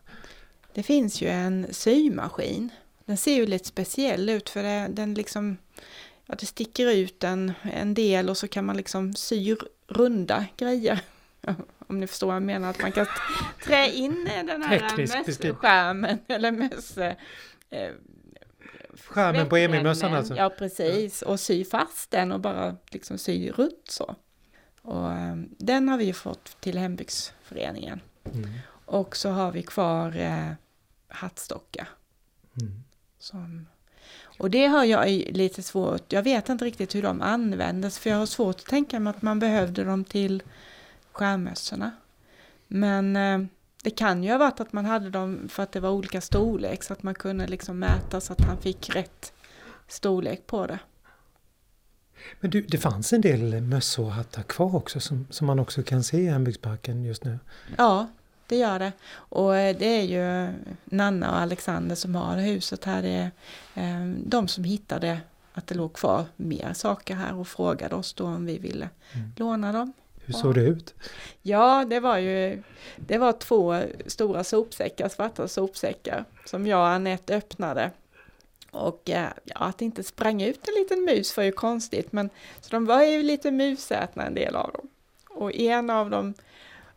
Det 0.75 0.83
finns 0.83 1.23
ju 1.23 1.29
en 1.29 1.67
symaskin. 1.71 2.71
Den 3.05 3.17
ser 3.17 3.35
ju 3.35 3.47
lite 3.47 3.69
speciell 3.69 4.29
ut 4.29 4.49
för 4.49 4.63
det, 4.63 4.89
den 4.91 5.15
liksom, 5.15 5.57
ja, 6.27 6.35
det 6.39 6.47
sticker 6.47 6.93
ut 6.93 7.25
en, 7.25 7.53
en 7.63 7.95
del 7.95 8.31
och 8.31 8.37
så 8.37 8.49
kan 8.49 8.65
man 8.65 8.77
liksom 8.77 9.15
sy 9.15 9.57
runda 9.87 10.47
grejer. 10.57 11.01
Om 11.87 12.01
ni 12.01 12.07
förstår 12.07 12.27
vad 12.27 12.37
jag 12.37 12.43
menar, 12.43 12.71
att 12.71 12.83
man 12.83 12.93
kan 12.93 13.07
trä 13.65 13.89
in 13.89 14.25
den 14.25 14.63
här 14.63 14.79
skärmen 15.55 16.19
eller 16.29 16.53
möss... 16.53 16.99
Eh, 16.99 17.93
Skärmen 19.09 19.49
på 19.49 19.57
Emil-mössan 19.57 20.15
alltså? 20.15 20.37
Ja, 20.37 20.51
precis. 20.51 21.23
Och 21.23 21.41
sy 21.41 21.65
fast 21.65 22.11
den 22.11 22.33
och 22.33 22.41
bara 22.41 22.77
liksom 22.91 23.19
sy 23.19 23.51
runt 23.51 23.89
så. 23.89 24.17
Och 24.83 25.13
eh, 25.13 25.37
den 25.59 25.89
har 25.89 25.99
vi 25.99 26.05
ju 26.05 26.13
fått 26.13 26.61
till 26.61 26.79
hembygdsföreningen. 26.79 28.01
Mm. 28.35 28.51
Och 28.87 29.17
så 29.17 29.31
har 29.31 29.53
vi 29.53 29.63
kvar 29.63 30.17
eh, 30.17 30.51
hattstockar. 31.09 31.89
Mm. 32.61 32.85
Som, 33.19 33.67
och 34.39 34.51
det 34.51 34.67
har 34.67 34.85
jag 34.85 35.09
lite 35.37 35.63
svårt, 35.63 36.13
jag 36.13 36.23
vet 36.23 36.49
inte 36.49 36.65
riktigt 36.65 36.95
hur 36.95 37.03
de 37.03 37.23
användes 37.23 37.99
för 37.99 38.11
jag 38.11 38.17
har 38.17 38.27
svårt 38.27 38.57
att 38.57 38.67
tänka 38.67 39.01
mig 39.01 39.11
att 39.11 39.23
man 39.23 39.39
behövde 39.39 39.85
dem 39.85 40.05
till 40.05 40.43
skärmössorna. 41.13 41.91
Men 42.69 43.17
eh, 43.17 43.39
det 43.83 43.91
kan 43.91 44.25
ju 44.25 44.31
ha 44.31 44.39
varit 44.39 44.61
att 44.61 44.73
man 44.73 44.85
hade 44.85 45.11
dem 45.11 45.49
för 45.49 45.63
att 45.63 45.73
det 45.73 45.81
var 45.81 45.91
olika 45.91 46.21
storlek 46.21 46.83
så 46.83 46.93
att 46.93 47.03
man 47.03 47.15
kunde 47.15 47.47
liksom 47.47 47.79
mäta 47.79 48.21
så 48.21 48.33
att 48.33 48.41
han 48.41 48.59
fick 48.59 48.97
rätt 48.97 49.33
storlek 49.89 50.47
på 50.47 50.67
det. 50.67 50.79
Men 52.41 52.51
du, 52.51 52.63
det 52.63 52.79
fanns 52.79 53.13
en 53.13 53.21
del 53.21 53.61
mössor 53.61 54.05
och 54.05 54.13
hattar 54.13 54.43
kvar 54.43 54.77
också 54.77 55.01
som, 55.01 55.27
som 55.31 55.47
man 55.47 55.59
också 55.59 55.83
kan 55.83 56.05
se 56.05 56.17
i 56.17 56.27
hembygdsparken 56.27 57.05
just 57.05 57.25
nu. 57.25 57.39
Ja, 57.77 58.07
det 58.55 58.59
gör 58.61 58.79
det. 58.79 58.93
Och 59.15 59.57
eh, 59.57 59.77
det 59.77 59.87
är 59.87 60.03
ju 60.03 60.53
Nanna 60.85 61.31
och 61.31 61.39
Alexander 61.39 61.95
som 61.97 62.15
har 62.15 62.37
huset 62.37 62.85
här. 62.85 63.03
Det 63.03 63.09
är 63.09 63.31
eh, 63.75 64.07
de 64.27 64.49
som 64.49 64.65
hittade 64.65 65.21
att 65.53 65.67
det 65.67 65.75
låg 65.75 65.93
kvar 65.93 66.25
mer 66.37 66.73
saker 66.73 67.15
här 67.15 67.35
och 67.35 67.49
frågade 67.49 67.95
oss 67.95 68.13
då 68.13 68.25
om 68.25 68.47
vi 68.47 68.59
ville 68.59 68.89
Mm. 69.15 69.33
låna 69.37 69.73
dem. 69.73 69.93
Hur 70.27 70.35
såg 70.35 70.55
det 70.55 70.61
ut? 70.61 70.95
Ja, 71.43 71.85
det 71.91 72.01
var 72.01 72.19
ju 72.19 72.63
det 72.97 73.19
var 73.19 73.33
två 73.33 73.81
stora 74.07 74.45
sopsäckar, 74.45 75.09
svarta 75.09 75.49
sopsäckar 75.49 76.25
som 76.47 76.67
jag 76.67 76.79
och 76.81 76.87
Anette 76.89 77.37
öppnade. 77.37 77.91
Och 78.71 79.11
eh, 79.11 79.29
ja, 79.45 79.57
att 79.57 79.79
det 79.79 79.85
inte 79.85 80.03
sprang 80.05 80.43
ut 80.43 80.69
en 80.69 80.75
liten 80.75 81.05
mus 81.05 81.37
var 81.37 81.45
ju 81.45 81.53
konstigt, 81.53 82.13
men 82.13 82.31
så 82.61 82.69
de 82.71 82.87
var 82.87 83.03
ju 83.03 83.23
lite 83.23 83.51
musätna 83.51 84.27
en 84.27 84.35
del 84.35 84.57
av 84.57 84.73
dem. 84.73 84.89
Och 85.31 85.55
en 85.55 85.91
av 85.91 86.11
dem 86.11 86.35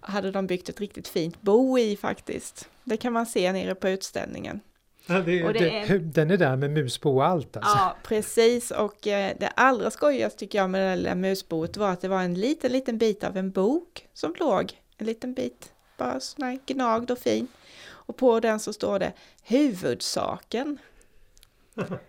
hade 0.07 0.31
de 0.31 0.47
byggt 0.47 0.69
ett 0.69 0.79
riktigt 0.79 1.07
fint 1.07 1.41
bo 1.41 1.77
i 1.79 1.97
faktiskt. 1.97 2.69
Det 2.83 2.97
kan 2.97 3.13
man 3.13 3.25
se 3.25 3.51
nere 3.51 3.75
på 3.75 3.89
utställningen. 3.89 4.59
Ja, 5.05 5.19
det, 5.19 5.43
Och 5.43 5.53
det 5.53 5.59
det, 5.59 5.79
är- 5.79 5.99
Den 5.99 6.31
är 6.31 6.37
där 6.37 6.55
med 6.55 6.69
musbo 6.71 7.09
och 7.15 7.25
allt 7.25 7.57
alltså. 7.57 7.77
Ja, 7.77 7.95
precis. 8.03 8.71
Och 8.71 9.07
eh, 9.07 9.35
det 9.39 9.47
allra 9.47 9.91
skojigaste 9.91 10.39
tycker 10.39 10.57
jag 10.57 10.69
med 10.69 10.81
det 10.81 10.87
där 10.89 10.95
lilla 10.95 11.15
musboet 11.15 11.77
var 11.77 11.89
att 11.91 12.01
det 12.01 12.07
var 12.07 12.21
en 12.23 12.33
liten, 12.33 12.71
liten 12.71 12.97
bit 12.97 13.23
av 13.23 13.37
en 13.37 13.51
bok 13.51 14.07
som 14.13 14.35
låg. 14.39 14.71
En 14.97 15.05
liten 15.05 15.33
bit, 15.33 15.71
bara 15.97 16.19
sån 16.19 16.43
här 16.45 16.59
gnagd 16.65 17.11
och 17.11 17.19
fin. 17.19 17.47
Och 17.89 18.17
på 18.17 18.39
den 18.39 18.59
så 18.59 18.73
står 18.73 18.99
det 18.99 19.13
huvudsaken. 19.43 20.77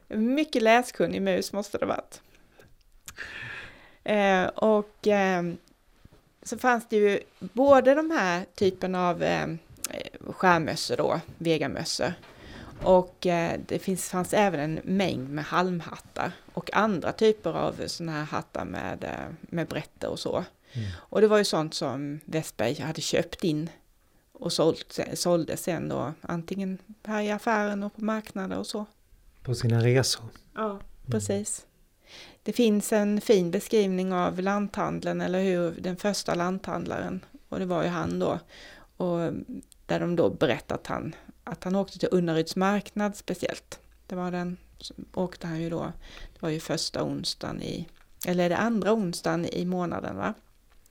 En 0.08 0.34
Mycket 0.34 0.62
läskunnig 0.62 1.22
mus 1.22 1.52
måste 1.52 1.78
det 1.78 1.86
varit. 1.86 2.20
Eh, 4.04 4.44
och 4.46 5.06
eh, 5.06 5.42
så 6.48 6.58
fanns 6.58 6.86
det 6.88 6.96
ju 6.96 7.20
både 7.38 7.94
de 7.94 8.10
här 8.10 8.46
typen 8.54 8.94
av 8.94 9.22
eh, 9.22 9.46
skärmössor 10.20 10.96
då, 10.96 11.20
vegamössor. 11.38 12.12
Och 12.82 13.26
eh, 13.26 13.60
det 13.66 13.78
finns, 13.78 14.08
fanns 14.08 14.34
även 14.34 14.60
en 14.60 14.80
mängd 14.84 15.30
med 15.30 15.44
halmhattar 15.44 16.32
och 16.54 16.74
andra 16.74 17.12
typer 17.12 17.52
av 17.52 17.86
sådana 17.86 18.12
här 18.12 18.24
hattar 18.24 18.64
med, 18.64 19.04
eh, 19.04 19.34
med 19.40 19.66
brätte 19.66 20.08
och 20.08 20.18
så. 20.18 20.44
Mm. 20.72 20.88
Och 20.96 21.20
det 21.20 21.28
var 21.28 21.38
ju 21.38 21.44
sånt 21.44 21.74
som 21.74 22.20
Westberg 22.24 22.80
hade 22.80 23.00
köpt 23.00 23.44
in 23.44 23.70
och 24.32 24.52
sålt, 24.52 24.98
sålde 25.14 25.56
sen 25.56 25.88
då 25.88 26.12
antingen 26.20 26.78
här 27.04 27.22
i 27.22 27.30
affären 27.30 27.82
och 27.82 27.96
på 27.96 28.04
marknader 28.04 28.58
och 28.58 28.66
så. 28.66 28.86
På 29.42 29.54
sina 29.54 29.84
resor. 29.84 30.24
Ja, 30.54 30.80
precis. 31.06 31.66
Det 32.42 32.52
finns 32.52 32.92
en 32.92 33.20
fin 33.20 33.50
beskrivning 33.50 34.12
av 34.12 34.40
lanthandeln, 34.40 35.20
eller 35.20 35.42
hur, 35.42 35.70
den 35.80 35.96
första 35.96 36.34
lanthandlaren. 36.34 37.24
Och 37.48 37.58
det 37.58 37.66
var 37.66 37.82
ju 37.82 37.88
han 37.88 38.18
då. 38.18 38.38
Och 38.96 39.32
där 39.86 40.00
de 40.00 40.16
då 40.16 40.30
berättar 40.30 40.74
att 40.74 40.86
han, 40.86 41.14
att 41.44 41.64
han 41.64 41.76
åkte 41.76 41.98
till 41.98 42.08
Unnaryds 42.12 42.56
marknad 42.56 43.16
speciellt. 43.16 43.80
Det 44.06 44.14
var 44.16 44.30
den, 44.30 44.56
åkte 45.14 45.46
han 45.46 45.60
ju 45.62 45.70
då, 45.70 45.92
det 46.34 46.42
var 46.42 46.48
ju 46.48 46.60
första 46.60 47.04
onsdagen 47.04 47.62
i, 47.62 47.88
eller 48.26 48.44
är 48.44 48.48
det 48.48 48.56
andra 48.56 48.92
onsdagen 48.92 49.46
i 49.46 49.64
månaden 49.64 50.16
va? 50.16 50.34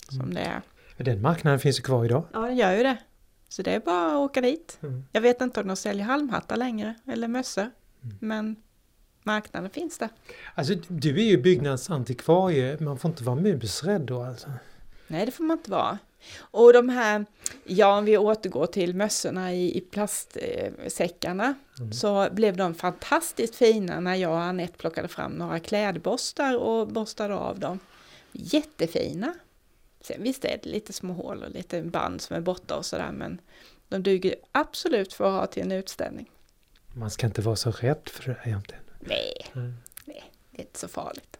Som 0.09 0.21
Mm. 0.21 0.33
det 0.33 0.41
är. 0.41 0.61
Den 0.97 1.21
marknaden 1.21 1.59
finns 1.59 1.79
ju 1.79 1.83
kvar 1.83 2.05
idag. 2.05 2.23
Ja, 2.33 2.39
den 2.39 2.57
gör 2.57 2.71
ju 2.77 2.83
det. 2.83 2.97
Så 3.49 3.61
det 3.61 3.71
är 3.75 3.79
bara 3.79 4.07
att 4.07 4.17
åka 4.17 4.41
dit. 4.41 4.77
Mm. 4.81 5.03
Jag 5.11 5.21
vet 5.21 5.41
inte 5.41 5.61
om 5.61 5.67
de 5.67 5.75
säljer 5.75 6.05
halmhattar 6.05 6.57
längre, 6.57 6.95
eller 7.07 7.27
mössor. 7.27 7.69
Mm. 8.03 8.17
Men 8.19 8.55
marknaden 9.27 9.69
finns 9.69 9.97
där. 9.97 10.09
Alltså 10.55 10.73
du 10.87 11.09
är 11.19 11.23
ju 11.25 11.37
byggnadsantikvarie, 11.37 12.77
man 12.79 12.97
får 12.99 13.11
inte 13.11 13.23
vara 13.23 13.35
musrädd 13.35 14.01
då 14.01 14.23
alltså. 14.23 14.47
Nej, 15.07 15.25
det 15.25 15.31
får 15.31 15.43
man 15.43 15.57
inte 15.57 15.71
vara. 15.71 15.97
Och 16.39 16.73
de 16.73 16.89
här, 16.89 17.25
ja 17.63 17.97
om 17.97 18.05
vi 18.05 18.17
återgår 18.17 18.65
till 18.65 18.95
mössorna 18.95 19.53
i, 19.53 19.77
i 19.77 19.81
plastsäckarna, 19.81 21.53
Mm. 21.79 21.93
så 21.93 22.27
blev 22.31 22.57
de 22.57 22.73
fantastiskt 22.75 23.55
fina 23.55 23.99
när 23.99 24.15
jag 24.15 24.31
och 24.31 24.39
Anette 24.39 24.77
plockade 24.77 25.07
fram 25.07 25.31
några 25.31 25.59
klädborstar 25.59 26.57
och 26.57 26.87
borstade 26.87 27.35
av 27.35 27.59
dem. 27.59 27.79
Jättefina! 28.31 29.33
Sen 30.01 30.23
visst 30.23 30.45
är 30.45 30.59
det 30.63 30.69
lite 30.69 30.93
små 30.93 31.13
hål 31.13 31.43
och 31.43 31.49
lite 31.51 31.81
band 31.81 32.21
som 32.21 32.35
är 32.35 32.41
borta 32.41 32.75
och 32.77 32.85
sådär, 32.85 33.11
men 33.11 33.41
de 33.89 34.03
duger 34.03 34.35
absolut 34.51 35.13
för 35.13 35.25
att 35.25 35.39
ha 35.39 35.47
till 35.47 35.63
en 35.63 35.71
utställning. 35.71 36.29
Man 36.93 37.11
ska 37.11 37.27
inte 37.27 37.41
vara 37.41 37.55
så 37.55 37.71
rädd 37.71 38.01
för 38.05 38.23
det 38.23 38.37
här 38.39 38.47
egentligen. 38.47 38.83
Nej, 39.07 39.33
Mm. 39.55 39.73
nej, 40.05 40.23
det 40.51 40.57
är 40.61 40.61
inte 40.65 40.79
så 40.79 40.87
farligt. 40.87 41.39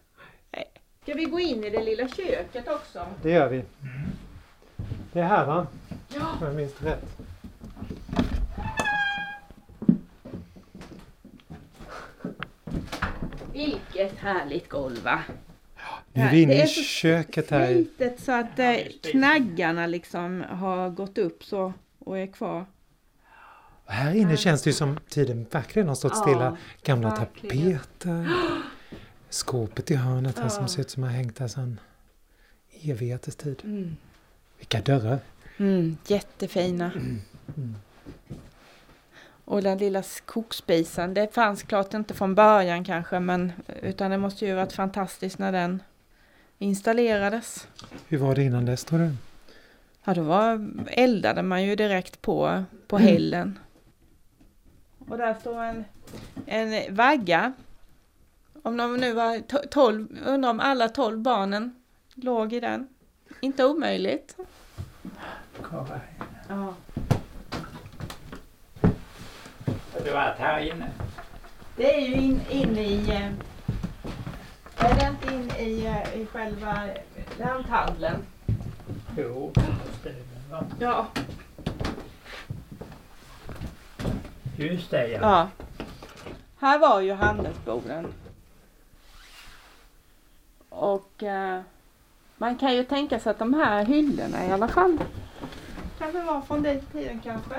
Nej. 0.50 0.64
Ska 1.02 1.14
vi 1.14 1.24
gå 1.24 1.40
in 1.40 1.64
i 1.64 1.70
det 1.70 1.82
lilla 1.84 2.08
köket 2.08 2.68
också? 2.68 3.06
Det 3.22 3.30
gör 3.30 3.48
vi. 3.48 3.64
Det 5.12 5.20
är 5.20 5.24
här 5.24 5.46
va? 5.46 5.66
Ja. 6.14 6.26
Om 6.40 6.46
jag 6.46 6.54
minns 6.54 6.82
rätt. 6.82 7.04
Vilket 13.52 14.18
härligt 14.18 14.68
golv 14.68 15.02
va? 15.04 15.22
Nu 16.12 16.22
är 16.22 16.30
vi 16.30 16.42
inne 16.42 16.54
Det 16.54 16.60
är 16.60 16.64
i 16.64 16.68
så 16.68 16.82
köket 16.82 17.50
här. 17.50 17.70
i- 17.70 17.74
Slitet 17.84 18.20
så 18.20 18.32
att 18.32 18.58
eh, 18.58 18.76
knaggarna 19.02 19.86
liksom 19.86 20.44
har 20.50 20.90
gått 20.90 21.18
upp 21.18 21.44
så 21.44 21.72
och 21.98 22.18
är 22.18 22.26
kvar. 22.26 22.64
Och 23.88 23.94
här 23.94 24.14
inne 24.14 24.36
känns 24.36 24.62
det 24.62 24.70
ju 24.70 24.74
som 24.74 24.98
tiden 25.08 25.46
verkligen 25.50 25.88
har 25.88 25.94
stått 25.94 26.12
Ja, 26.14 26.22
stilla. 26.22 26.56
Gamla 26.82 27.08
verkligen. 27.10 27.78
tapeter. 27.78 28.28
Skåpet 29.30 29.90
i 29.90 29.94
hörnet 29.94 30.36
här 30.38 30.44
Ja. 30.44 30.50
som 30.50 30.68
ser 30.68 30.80
ut 30.80 30.90
som 30.90 31.02
har 31.02 31.10
hängt 31.10 31.36
där 31.36 31.48
sedan 31.48 31.80
evigheters 32.82 33.34
tid. 33.34 33.60
Mm. 33.64 33.96
Vilka 34.58 34.80
dörrar! 34.80 35.18
Mm, 35.56 35.96
jättefina. 36.06 36.90
Mm. 36.92 37.74
Och 39.44 39.62
den 39.62 39.78
lilla 39.78 40.02
kokspisen, 40.26 41.14
det 41.14 41.34
fanns 41.34 41.62
klart 41.62 41.94
inte 41.94 42.14
från 42.14 42.34
början 42.34 42.84
kanske, 42.84 43.20
men 43.20 43.52
utan 43.82 44.10
det 44.10 44.18
måste 44.18 44.46
ju 44.46 44.54
varit 44.54 44.72
fantastiskt 44.72 45.38
när 45.38 45.52
den 45.52 45.82
installerades. 46.58 47.68
Hur 48.08 48.18
var 48.18 48.34
det 48.34 48.42
innan 48.42 48.64
dess 48.66 48.84
tror 48.84 48.98
du? 48.98 49.10
Ja, 50.04 50.14
då 50.14 50.22
var, 50.22 50.68
eldade 50.86 51.42
man 51.42 51.62
ju 51.64 51.76
direkt 51.76 52.22
på, 52.22 52.64
på 52.88 52.96
Mm. 52.96 53.08
hällen. 53.08 53.58
Och 55.10 55.18
där 55.18 55.34
står 55.40 55.62
en, 55.62 55.84
en 56.46 56.94
vagga. 56.94 57.52
Om 58.62 58.76
de 58.76 58.96
nu 58.96 59.12
var 59.12 59.36
to- 59.36 59.68
tolv, 59.70 60.18
undrar 60.26 60.50
om 60.50 60.60
alla 60.60 60.88
tolv 60.88 61.18
barnen 61.18 61.74
låg 62.14 62.52
i 62.52 62.60
den. 62.60 62.88
Inte 63.40 63.64
omöjligt. 63.64 64.36
Kolla. 65.62 66.00
Ja. 66.48 66.74
Har 69.92 70.00
du 70.04 70.10
varit 70.12 70.38
här 70.38 70.60
inne? 70.60 70.90
Det 71.76 71.94
är 71.94 72.00
ju 72.00 72.14
in, 72.14 72.40
in 72.50 72.78
i... 72.78 73.08
eh, 73.10 73.32
Är 74.86 74.94
det 74.94 75.06
inte 75.10 75.34
in 75.34 75.66
i, 75.68 75.86
eh, 75.86 76.20
i 76.20 76.26
själva 76.26 76.88
lanthandeln? 77.38 78.22
Jo, 79.16 79.52
det 79.54 79.60
måste 79.60 80.08
det 80.08 80.10
väl 80.14 80.50
vara. 80.50 80.66
Ja. 80.80 81.06
Just 84.58 84.90
det 84.90 85.08
ja. 85.08 85.18
ja. 85.22 85.48
Här 86.60 86.78
var 86.78 87.00
ju 87.00 87.12
handelsboden. 87.12 88.12
Och 90.68 91.22
eh, 91.22 91.60
man 92.36 92.58
kan 92.58 92.74
ju 92.74 92.84
tänka 92.84 93.20
sig 93.20 93.30
att 93.30 93.38
de 93.38 93.54
här 93.54 93.84
hyllorna 93.84 94.46
i 94.46 94.50
alla 94.50 94.68
fall 94.68 94.98
kan 95.98 96.12
det 96.12 96.22
vara 96.22 96.42
från 96.42 96.62
den 96.62 96.80
tiden 96.80 97.20
kanske. 97.24 97.54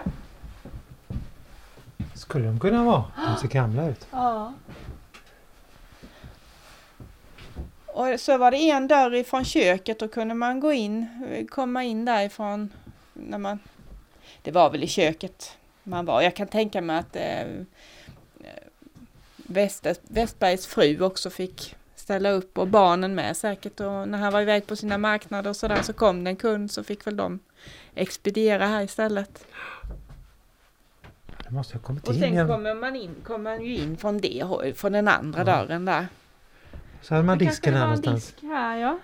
Skulle 2.16 2.46
de 2.46 2.60
kunna 2.60 2.84
vara? 2.84 3.04
De 3.28 3.38
ser 3.42 3.48
gamla 3.48 3.90
ut. 3.90 4.08
Ja. 4.12 4.54
Och 7.86 8.20
så 8.20 8.38
var 8.38 8.52
det 8.52 8.70
en 8.70 8.88
dörr 8.88 9.14
ifrån 9.16 9.46
köket 9.46 10.02
och 10.02 10.12
kunde 10.12 10.34
man 10.34 10.60
gå 10.60 10.74
in, 10.74 11.08
komma 11.52 11.84
in 11.84 12.06
därifrån 12.06 12.74
när 13.14 13.38
man... 13.38 13.60
Det 14.42 14.52
var 14.52 14.70
väl 14.70 14.84
i 14.84 14.88
köket 14.88 15.59
man 15.90 16.06
var. 16.06 16.22
Jag 16.22 16.36
kan 16.36 16.48
tänka 16.48 16.82
mig 16.82 16.98
att 16.98 17.16
eh, 17.16 17.66
Wester, 19.36 19.96
Westbergs 20.02 20.68
fru 20.68 21.02
också 21.02 21.30
fick 21.30 21.76
ställa 21.96 22.30
upp 22.30 22.58
och 22.58 22.68
barnen 22.68 23.16
med 23.16 23.38
säkert. 23.38 23.80
Och 23.80 24.08
när 24.10 24.18
han 24.18 24.34
var 24.34 24.42
iväg 24.42 24.68
på 24.68 24.76
sina 24.76 24.98
marknader 24.98 25.50
och 25.50 25.56
sådär 25.56 25.82
så 25.82 25.94
kom 25.94 26.24
det 26.24 26.30
en 26.30 26.36
kund 26.36 26.72
så 26.72 26.84
fick 26.84 27.08
väl 27.08 27.18
de 27.18 27.40
expediera 27.96 28.68
här 28.68 28.82
istället. 28.84 29.46
Det 31.44 31.50
måste 31.52 31.74
ha 31.78 31.82
kommit 31.82 32.08
Och 32.08 32.14
in 32.14 32.20
sen 32.20 32.48
kommer 32.48 32.76
man, 32.76 32.96
in, 32.96 33.16
kommer 33.24 33.58
man 33.58 33.66
ju 33.66 33.76
in 33.78 33.98
från 33.98 34.18
det 34.18 34.44
från 34.76 34.92
den 34.92 35.08
andra 35.08 35.40
Ja. 35.40 35.44
dörren 35.46 35.86
där. 35.86 36.08
Så 37.02 37.14
hade 37.14 37.26
man 37.26 37.38
Det 37.38 37.46
disken 37.46 37.74
här 37.74 37.82
någonstans. 37.82 38.26
disk 38.26 38.42
här 38.44 38.78
ja. 38.78 39.00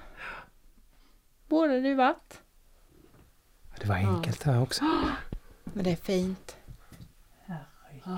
Borde 1.47 1.81
det 1.81 1.87
ju 1.87 1.95
varit. 1.95 2.41
Det 3.81 3.87
var 3.87 3.95
enkelt 3.95 4.43
här 4.43 4.61
också. 4.61 4.83
Men 5.63 5.83
det 5.83 5.91
är 5.91 5.95
fint. 5.95 6.55
Som 8.05 8.13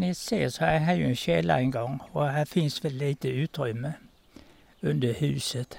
ni 0.00 0.14
ser 0.14 0.48
så 0.48 0.64
är 0.64 0.78
här 0.78 0.94
ju 0.94 1.04
en 1.04 1.16
källaringång 1.16 2.00
och 2.12 2.28
här 2.28 2.44
finns 2.44 2.84
väl 2.84 2.92
lite 2.92 3.28
utrymme 3.28 3.92
under 4.80 5.14
huset. 5.14 5.78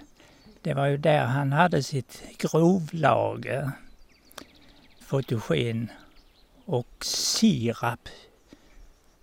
Det 0.61 0.73
var 0.73 0.85
ju 0.85 0.97
där 0.97 1.25
han 1.25 1.51
hade 1.51 1.83
sitt 1.83 2.23
grovlager, 2.37 3.71
fotogen 4.99 5.89
sirap 7.03 8.09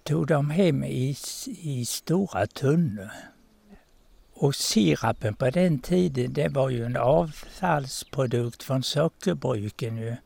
tog 0.04 0.26
de 0.26 0.50
hem 0.50 0.84
i, 0.84 1.16
i 1.46 1.84
stora 1.84 2.46
tunnor. 2.46 3.10
Och 4.32 4.54
sirapen 4.54 5.34
på 5.34 5.50
den 5.50 5.78
tiden 5.78 6.32
det 6.32 6.48
var 6.48 6.70
ju 6.70 6.84
en 6.84 6.96
avfallsprodukt 6.96 8.62
från 8.62 8.82
sockerbruken 8.82 9.96
ju. 9.96 10.16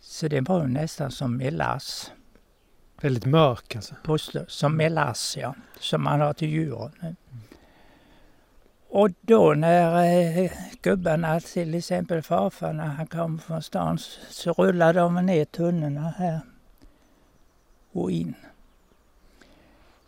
Så 0.00 0.28
det 0.28 0.40
var 0.40 0.62
ju 0.62 0.68
nästan 0.68 1.10
som 1.10 1.36
melass. 1.36 2.12
Väldigt 3.00 3.26
mörk 3.26 3.76
alltså. 3.76 3.94
Påstå, 4.04 4.44
som 4.48 4.76
melass 4.76 5.36
ja, 5.40 5.54
som 5.80 6.02
man 6.02 6.20
har 6.20 6.32
till 6.32 6.48
djuren. 6.48 7.16
Och 8.88 9.10
då 9.20 9.54
när 9.54 10.04
eh, 10.04 10.52
gubbarna, 10.82 11.40
till 11.40 11.74
exempel 11.74 12.22
farfar, 12.22 12.72
när 12.72 12.86
han 12.86 13.06
kom 13.06 13.38
från 13.38 13.62
stan 13.62 13.98
så 14.30 14.52
rullade 14.52 15.00
de 15.00 15.26
ner 15.26 15.44
tunnorna 15.44 16.14
här 16.18 16.40
och 17.92 18.10
in. 18.10 18.34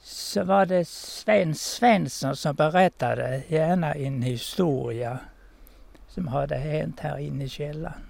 Så 0.03 0.45
var 0.45 0.67
det 0.67 0.85
Sven 0.89 1.55
Svensson 1.55 2.37
som 2.37 2.55
berättade 2.55 3.43
gärna 3.49 3.95
en 3.95 4.23
historia 4.23 5.19
som 6.09 6.29
hade 6.29 6.57
hänt 6.57 7.01
här 7.01 7.19
inne 7.19 7.45
i 7.45 7.49
källaren. 7.49 8.03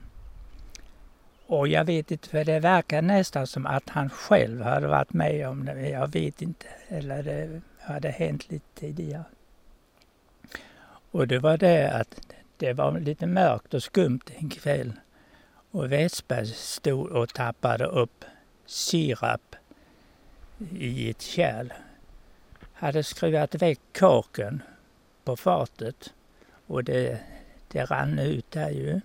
Och 1.47 1.69
jag 1.69 1.85
vet 1.85 2.11
inte, 2.11 2.29
för 2.29 2.45
det 2.45 2.61
verkar 2.61 3.03
nästan 3.03 3.47
som 3.47 3.67
att 3.67 3.89
han 3.89 4.11
själv 4.11 4.63
hade 4.63 4.87
varit 4.87 5.13
med 5.13 5.49
om 5.49 5.65
det. 5.65 5.75
men 5.75 5.91
Jag 5.91 6.13
vet 6.13 6.43
inte. 6.43 6.67
Eller 6.89 7.23
det 7.23 7.61
hade 7.81 8.09
hänt 8.09 8.51
lite 8.51 8.67
tidigare. 8.75 9.25
Och 11.11 11.29
det 11.29 11.39
var 11.39 11.57
det 11.57 11.91
att 11.91 12.21
det 12.57 12.73
var 12.73 13.01
lite 13.01 13.27
mörkt 13.27 13.75
och 13.75 13.83
skumt 13.83 14.21
en 14.27 14.51
kväll. 14.51 14.93
Och 15.71 15.93
Vesberg 15.93 16.47
stod 16.47 17.07
och 17.07 17.29
tappade 17.29 17.85
upp 17.85 18.25
sirap 18.67 19.57
i 20.73 21.11
ett 21.11 21.23
kärl. 21.23 21.73
Hade 22.73 23.03
skruvat 23.03 23.55
väck 23.55 23.81
korken 23.99 24.63
på 25.25 25.37
fatet 25.37 26.13
och 26.67 26.85
det, 26.85 27.21
det 27.69 27.85
rann 27.85 28.19
ut 28.19 28.51
där 28.51 28.71
ju. 28.71 29.01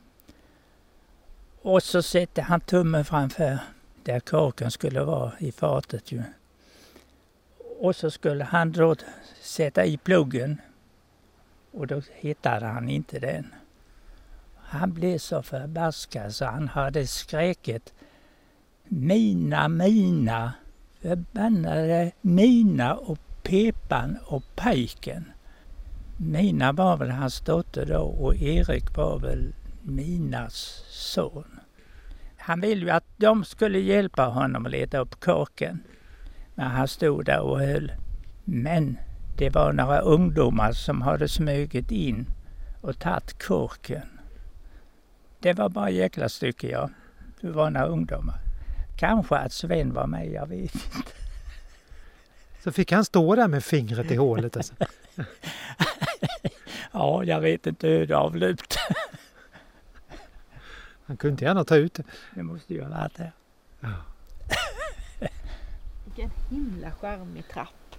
Och 1.61 1.83
så 1.83 2.01
sätter 2.01 2.41
han 2.41 2.59
tummen 2.61 3.05
framför 3.05 3.59
där 4.03 4.19
korken 4.19 4.71
skulle 4.71 5.03
vara 5.03 5.31
i 5.39 5.51
fatet 5.51 6.11
ju. 6.11 6.23
Och 7.79 7.95
så 7.95 8.11
skulle 8.11 8.43
han 8.43 8.71
då 8.71 8.95
sätta 9.41 9.85
i 9.85 9.97
pluggen 9.97 10.61
och 11.71 11.87
då 11.87 12.01
hittade 12.13 12.65
han 12.65 12.89
inte 12.89 13.19
den. 13.19 13.53
Han 14.55 14.93
blev 14.93 15.17
så 15.17 15.43
förbaskad 15.43 16.35
så 16.35 16.45
han 16.45 16.67
hade 16.67 17.07
skräket 17.07 17.93
Mina, 18.91 19.67
mina, 19.67 20.53
förbannade 21.01 22.11
Mina 22.21 22.95
och 22.95 23.19
Pepan 23.43 24.17
och 24.25 24.43
Pajken. 24.55 25.31
Mina 26.17 26.71
var 26.71 26.97
väl 26.97 27.09
hans 27.11 27.41
dotter 27.41 27.85
då 27.85 28.01
och 28.01 28.35
Erik 28.35 28.97
var 28.97 29.19
väl 29.19 29.53
Minas 29.81 30.83
son. 30.89 31.59
Han 32.37 32.61
ville 32.61 32.85
ju 32.85 32.89
att 32.91 33.05
de 33.17 33.43
skulle 33.43 33.79
hjälpa 33.79 34.25
honom 34.25 34.65
att 34.65 34.71
leta 34.71 34.97
upp 34.97 35.19
korken. 35.19 35.83
Men 36.55 36.67
han 36.67 36.87
stod 36.87 37.25
där 37.25 37.39
och 37.39 37.59
höll. 37.59 37.91
Men 38.43 38.97
det 39.37 39.49
var 39.49 39.73
några 39.73 39.99
ungdomar 39.99 40.71
som 40.71 41.01
hade 41.01 41.27
smugit 41.27 41.91
in 41.91 42.25
och 42.81 42.99
tagit 42.99 43.43
korken. 43.43 44.07
Det 45.39 45.53
var 45.53 45.69
bara 45.69 45.89
jäkla 45.89 46.29
stycke 46.29 46.67
ja. 46.69 46.89
Det 47.41 47.51
var 47.51 47.69
några 47.69 47.87
ungdomar. 47.87 48.48
Kanske 48.99 49.35
att 49.35 49.53
Sven 49.53 49.93
var 49.93 50.07
med, 50.07 50.31
jag 50.31 50.47
vet 50.47 50.75
inte. 50.75 51.11
Så 52.63 52.71
fick 52.71 52.91
han 52.91 53.05
stå 53.05 53.35
där 53.35 53.47
med 53.47 53.63
fingret 53.63 54.11
i 54.11 54.15
hålet 54.15 54.57
alltså. 54.57 54.73
Ja, 56.91 57.23
jag 57.23 57.41
vet 57.41 57.67
inte 57.67 57.87
hur 57.87 58.07
det 58.07 58.17
avlöpte. 58.17 58.75
Han 61.05 61.17
kunde 61.17 61.31
inte 61.31 61.45
gärna 61.45 61.63
ta 61.63 61.75
ut 61.75 61.93
det. 61.93 62.03
Det 62.35 62.43
måste 62.43 62.73
ju 62.73 62.81
ha 62.83 62.89
varit 62.89 63.15
det. 63.15 63.31
Ja. 63.79 63.89
Vilken 66.05 66.31
himla 66.49 66.91
charmig 66.91 67.47
trapp. 67.47 67.95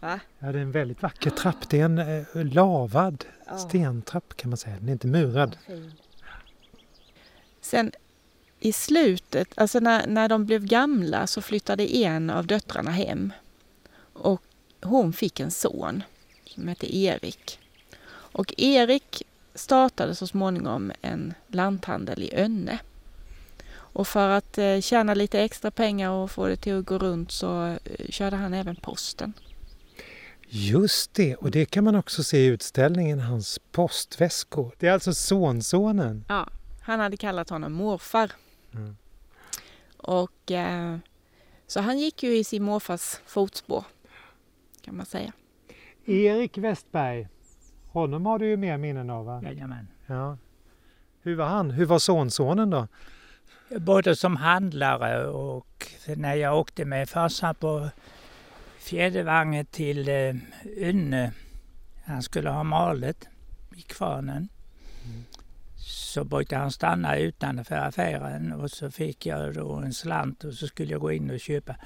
Va? 0.00 0.20
Ja, 0.38 0.52
det 0.52 0.58
är 0.58 0.62
en 0.62 0.72
väldigt 0.72 1.02
vacker 1.02 1.30
trapp. 1.30 1.68
Det 1.68 1.80
är 1.80 1.84
en 1.84 1.98
eh, 1.98 2.24
lavad 2.34 3.24
Ja. 3.46 3.58
stentrapp 3.58 4.36
kan 4.36 4.50
man 4.50 4.56
säga. 4.56 4.76
Den 4.78 4.88
är 4.88 4.92
inte 4.92 5.06
murad. 5.06 5.56
Sen 7.60 7.92
i 8.62 8.72
slutet, 8.72 9.48
alltså 9.54 9.80
när, 9.80 10.06
när 10.06 10.28
de 10.28 10.44
blev 10.46 10.64
gamla 10.64 11.26
så 11.26 11.42
flyttade 11.42 11.96
en 11.96 12.30
av 12.30 12.46
döttrarna 12.46 12.90
hem. 12.90 13.32
Och 14.12 14.42
hon 14.80 15.12
fick 15.12 15.40
en 15.40 15.50
son 15.50 16.02
som 16.46 16.68
hette 16.68 16.96
Erik. 16.96 17.58
Och 18.08 18.54
Erik 18.56 19.22
startade 19.54 20.14
så 20.14 20.26
småningom 20.26 20.92
en 21.00 21.34
lanthandel 21.46 22.22
i 22.22 22.34
Önne. 22.34 22.78
Och 23.74 24.08
för 24.08 24.28
att 24.28 24.58
eh, 24.58 24.80
tjäna 24.80 25.14
lite 25.14 25.40
extra 25.40 25.70
pengar 25.70 26.10
och 26.10 26.30
få 26.30 26.46
det 26.46 26.56
till 26.56 26.78
att 26.78 26.86
gå 26.86 26.98
runt 26.98 27.32
så 27.32 27.66
eh, 27.66 27.76
körde 28.08 28.36
han 28.36 28.54
även 28.54 28.76
posten. 28.76 29.32
Just 30.48 31.14
det, 31.14 31.34
och 31.36 31.50
det 31.50 31.64
kan 31.64 31.84
man 31.84 31.94
också 31.94 32.24
se 32.24 32.38
i 32.38 32.46
utställningen, 32.46 33.20
hans 33.20 33.58
postväskor. 33.72 34.74
Det 34.78 34.88
är 34.88 34.92
alltså 34.92 35.14
sonsonen. 35.14 36.24
Ja, 36.28 36.48
han 36.82 37.00
hade 37.00 37.16
kallat 37.16 37.50
honom 37.50 37.72
morfar. 37.72 38.32
Mm. 38.74 38.96
Och 39.96 40.50
eh, 40.50 40.96
så 41.66 41.80
han 41.80 41.98
gick 41.98 42.22
ju 42.22 42.36
i 42.36 42.44
sin 42.44 42.62
morfars 42.62 43.20
fotspår 43.26 43.84
kan 44.82 44.96
man 44.96 45.06
säga. 45.06 45.32
Erik 46.04 46.58
Westberg, 46.58 47.28
honom 47.88 48.26
har 48.26 48.38
du 48.38 48.46
ju 48.46 48.56
mer 48.56 48.78
minnen 48.78 49.10
av 49.10 49.24
va? 49.24 49.42
Jajamän. 49.42 49.88
Ja. 50.06 50.38
Hur 51.20 51.36
var 51.36 51.46
han? 51.46 51.70
Hur 51.70 51.86
var 51.86 51.98
sonsonen 51.98 52.70
då? 52.70 52.88
Både 53.78 54.16
som 54.16 54.36
handlare 54.36 55.26
och 55.26 55.86
när 56.16 56.34
jag 56.34 56.58
åkte 56.58 56.84
med 56.84 57.08
farsan 57.08 57.54
på 57.54 57.88
fjädervagnen 58.78 59.66
till 59.66 60.08
eh, 60.08 60.34
Ynne. 60.76 61.32
Han 62.04 62.22
skulle 62.22 62.50
ha 62.50 62.62
malet 62.62 63.28
i 63.76 63.82
kvarnen. 63.82 64.48
Så 66.12 66.24
brukade 66.24 66.62
han 66.62 66.70
stanna 66.70 67.16
utanför 67.16 67.74
affären 67.74 68.52
och 68.52 68.70
så 68.70 68.90
fick 68.90 69.26
jag 69.26 69.54
då 69.54 69.72
en 69.72 69.92
slant 69.92 70.44
och 70.44 70.54
så 70.54 70.66
skulle 70.66 70.92
jag 70.92 71.00
gå 71.00 71.12
in 71.12 71.30
och 71.30 71.40
köpa 71.40 71.76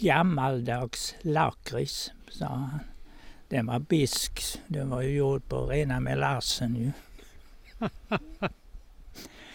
gammaldags 0.00 1.14
lakrits, 1.22 2.12
sa 2.28 2.46
han. 2.46 2.78
Den 3.48 3.66
var 3.66 3.78
bisk. 3.78 4.60
Den 4.66 4.90
var 4.90 5.02
ju 5.02 5.16
gjord 5.16 5.48
på 5.48 5.66
rena 5.66 6.00
melassen 6.00 6.76
ju. 6.76 6.92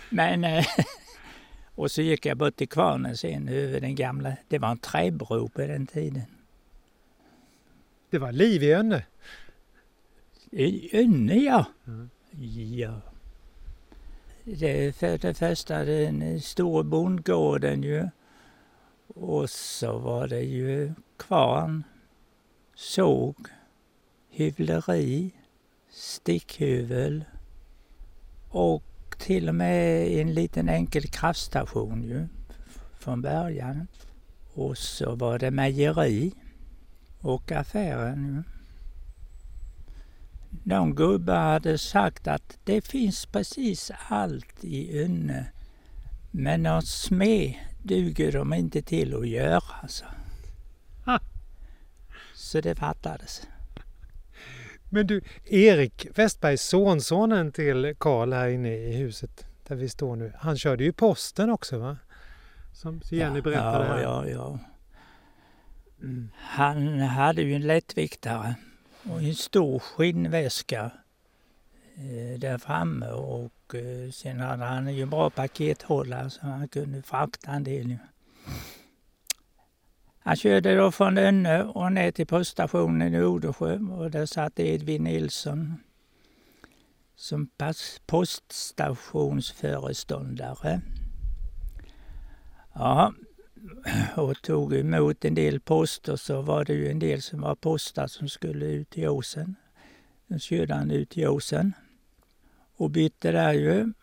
Men 0.09 0.43
eh, 0.43 0.65
och 1.75 1.91
så 1.91 2.01
gick 2.01 2.25
jag 2.25 2.37
bort 2.37 2.55
till 2.55 2.69
kvarnen 2.69 3.17
sen 3.17 3.47
över 3.47 3.81
den 3.81 3.95
gamla. 3.95 4.33
Det 4.47 4.59
var 4.59 4.71
en 4.71 4.77
träbro 4.77 5.49
på 5.49 5.61
den 5.61 5.87
tiden. 5.87 6.25
Det 8.09 8.17
var 8.17 8.31
liv 8.31 8.63
i 8.63 8.71
Önne. 8.71 9.05
I 10.51 10.97
Önne 10.97 11.35
ja. 11.35 11.65
Mm. 11.87 12.09
Ja. 12.77 13.01
Det 14.49 14.95
för 14.95 15.17
det 15.17 15.33
första 15.33 15.85
den 15.85 16.41
stora 16.41 16.83
bondgården 16.83 17.83
ju. 17.83 18.09
Och 19.07 19.49
så 19.49 19.97
var 19.97 20.27
det 20.27 20.41
ju 20.41 20.93
kvarn, 21.17 21.83
såg, 22.75 23.35
hyvleri, 24.29 25.31
stickhyvel 25.89 27.25
och 28.49 28.83
till 29.17 29.49
och 29.49 29.55
med 29.55 30.07
en 30.07 30.33
liten 30.33 30.69
enkel 30.69 31.07
kraftstation 31.07 32.03
ju 32.03 32.27
från 32.99 33.21
början. 33.21 33.87
Och 34.53 34.77
så 34.77 35.15
var 35.15 35.39
det 35.39 35.51
mejeri 35.51 36.33
och 37.21 37.51
affären 37.51 38.25
ju. 38.25 38.56
Någon 40.63 40.95
gubbe 40.95 41.33
hade 41.33 41.77
sagt 41.77 42.27
att 42.27 42.57
det 42.63 42.87
finns 42.87 43.25
precis 43.25 43.91
allt 44.09 44.63
i 44.63 45.01
Önne. 45.03 45.51
Men 46.31 46.63
någon 46.63 46.81
smed 46.81 47.53
duger 47.83 48.31
de 48.31 48.53
inte 48.53 48.81
till 48.81 49.15
att 49.15 49.27
göra. 49.27 49.87
Så, 49.87 50.05
Ha. 51.05 51.19
så 52.35 52.61
det 52.61 52.75
fattades. 52.75 53.47
Men 54.89 55.07
du, 55.07 55.21
Erik 55.45 56.07
Westberg, 56.15 56.57
sonsonen 56.57 57.51
till 57.51 57.95
Karl 57.97 58.33
här 58.33 58.47
inne 58.47 58.75
i 58.75 58.95
huset 58.95 59.45
där 59.67 59.75
vi 59.75 59.89
står 59.89 60.15
nu. 60.15 60.33
Han 60.39 60.57
körde 60.57 60.83
ju 60.83 60.93
posten 60.93 61.49
också 61.49 61.77
va? 61.77 61.97
Som 62.73 63.01
Jenny 63.11 63.41
berättade 63.41 63.87
ja, 63.87 63.93
här. 63.93 64.01
ja, 64.01 64.27
ja. 64.27 64.59
Mm. 66.01 66.29
Han 66.35 66.99
hade 66.99 67.41
ju 67.41 67.55
en 67.55 67.67
lättviktare 67.67 68.55
och 69.11 69.21
en 69.21 69.35
stor 69.35 69.79
skinnväska 69.79 70.91
eh, 71.95 72.39
där 72.39 72.57
framme 72.57 73.07
och 73.07 73.75
eh, 73.75 74.11
sen 74.11 74.39
hade 74.39 74.65
han 74.65 74.95
ju 74.95 75.01
en 75.01 75.09
bra 75.09 75.29
pakethållare 75.29 76.29
så 76.29 76.39
han 76.41 76.67
kunde 76.67 77.01
frakta 77.01 77.51
en 77.51 77.63
del. 77.63 77.97
Han 80.19 80.35
körde 80.35 80.75
då 80.75 80.91
från 80.91 81.17
Önne 81.17 81.63
och 81.63 81.91
ner 81.91 82.11
till 82.11 82.27
poststationen 82.27 83.13
i 83.13 83.23
Odesjö 83.23 83.79
och 83.79 84.11
där 84.11 84.25
satt 84.25 84.59
Edvin 84.59 85.03
Nilsson 85.03 85.83
som 87.15 87.49
poststationsföreståndare. 88.05 90.81
Ja, 92.73 93.13
och 94.15 94.41
tog 94.41 94.73
emot 94.73 95.25
en 95.25 95.35
del 95.35 95.59
poster 95.59 96.15
så 96.15 96.41
var 96.41 96.65
det 96.65 96.73
ju 96.73 96.91
en 96.91 96.99
del 96.99 97.21
som 97.21 97.41
var 97.41 97.55
postar 97.55 98.07
som 98.07 98.29
skulle 98.29 98.65
ut 98.65 98.97
i 98.97 99.07
åsen. 99.07 99.55
Då 100.27 100.39
körde 100.39 100.73
han 100.73 100.91
ut 100.91 101.17
i 101.17 101.27
åsen 101.27 101.73
och 102.77 102.89
bytte 102.89 103.31
där 103.31 103.53
ju. 103.53 103.93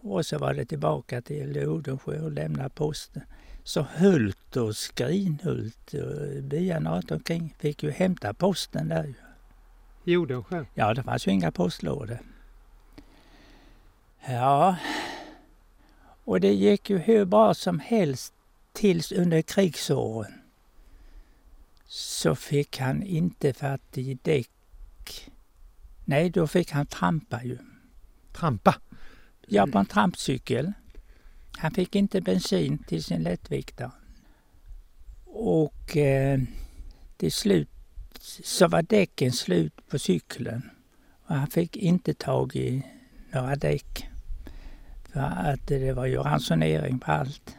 Och 0.00 0.26
så 0.26 0.38
var 0.38 0.54
det 0.54 0.64
tillbaka 0.64 1.22
till 1.22 1.68
Odensjö 1.68 2.20
och 2.20 2.32
lämna 2.32 2.68
posten. 2.68 3.22
Så 3.64 3.86
Hult 3.96 4.56
och 4.56 4.76
Skrinhult 4.76 5.94
och 5.94 6.42
byarna 6.42 6.96
runt 6.96 7.10
omkring 7.10 7.54
fick 7.58 7.82
ju 7.82 7.90
hämta 7.90 8.34
posten 8.34 8.88
där 8.88 9.04
ju. 9.04 9.14
I 10.04 10.16
Odensjö. 10.16 10.64
Ja, 10.74 10.94
det 10.94 11.02
fanns 11.02 11.26
ju 11.26 11.30
inga 11.30 11.52
postlådor. 11.52 12.18
Ja, 14.28 14.76
och 16.24 16.40
det 16.40 16.52
gick 16.52 16.90
ju 16.90 16.98
hur 16.98 17.24
bra 17.24 17.54
som 17.54 17.78
helst 17.78 18.34
tills 18.78 19.12
under 19.12 19.42
krigsåren. 19.42 20.32
Så 21.86 22.34
fick 22.34 22.78
han 22.78 23.02
inte 23.02 23.52
fatt 23.52 23.98
i 23.98 24.18
däck. 24.22 24.50
Nej, 26.04 26.30
då 26.30 26.46
fick 26.46 26.70
han 26.70 26.86
trampa 26.86 27.44
ju. 27.44 27.58
Trampa. 28.32 28.74
Ja, 29.46 29.66
på 29.66 29.78
en 29.78 29.86
trampcykel. 29.86 30.72
Han 31.58 31.70
fick 31.70 31.96
inte 31.96 32.20
bensin 32.20 32.78
till 32.78 33.04
sin 33.04 33.22
lättviktare. 33.22 33.90
Och 35.24 35.96
eh, 35.96 36.40
till 37.16 37.32
slut 37.32 37.68
så 38.44 38.68
var 38.68 38.82
däcken 38.82 39.32
slut 39.32 39.88
på 39.88 39.98
cykeln. 39.98 40.70
Och 41.26 41.34
han 41.34 41.46
fick 41.46 41.76
inte 41.76 42.14
tag 42.14 42.56
i 42.56 42.82
några 43.32 43.56
däck. 43.56 44.08
För 45.12 45.20
att 45.20 45.66
det 45.66 45.92
var 45.92 46.06
ju 46.06 46.16
ransonering 46.16 46.98
på 46.98 47.12
allt. 47.12 47.57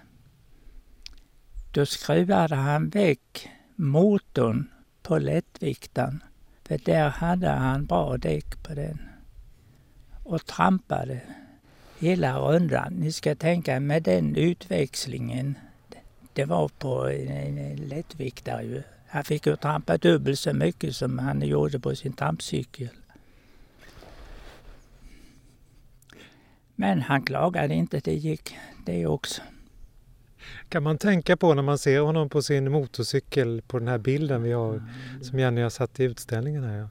Då 1.72 1.86
skruvade 1.86 2.56
han 2.56 2.90
väck 2.90 3.50
motorn 3.76 4.70
på 5.02 5.18
lättviktaren. 5.18 6.24
För 6.64 6.78
där 6.78 7.10
hade 7.10 7.50
han 7.50 7.86
bra 7.86 8.18
däck 8.18 8.64
på 8.64 8.74
den. 8.74 9.00
Och 10.24 10.46
trampade 10.46 11.22
hela 12.00 12.40
rundan. 12.40 12.94
Ni 12.94 13.12
ska 13.12 13.36
tänka 13.36 13.80
med 13.80 14.04
den 14.04 14.36
utväxlingen. 14.36 15.58
Det 16.34 16.46
var 16.46 16.68
på 16.68 17.10
en, 17.10 17.76
lättviktare 17.76 18.64
ju. 18.64 18.84
Han 19.08 19.24
fick 19.24 19.46
ju 19.46 19.56
trampa 19.56 19.98
dubbelt 19.98 20.40
så 20.40 20.54
mycket 20.54 20.96
som 20.96 21.20
han 21.20 21.42
gjorde 21.42 21.80
på 21.80 21.96
sin 21.96 22.14
trampcykel. 22.14 22.90
Men 26.76 27.02
han 27.02 27.22
klagade 27.22 27.74
inte, 27.74 28.00
det 28.00 28.14
gick 28.14 28.58
det 28.86 29.08
också. 29.08 29.42
Kan 30.70 30.84
man 30.84 30.98
tänka 30.98 31.38
på 31.38 31.54
när 31.54 31.64
man 31.64 31.78
ser 31.78 32.00
honom 32.00 32.30
på 32.30 32.42
sin 32.42 32.72
motorcykel 32.72 33.62
på 33.68 33.80
den 33.80 33.88
här 33.88 33.98
bilden 33.98 34.44
vi 34.44 34.52
har 34.52 34.84
som 35.22 35.40
Jenny 35.40 35.62
har 35.62 35.70
satt 35.70 36.00
i 36.00 36.04
utställningen 36.04 36.64
här. 36.64 36.78
Ja. 36.78 36.88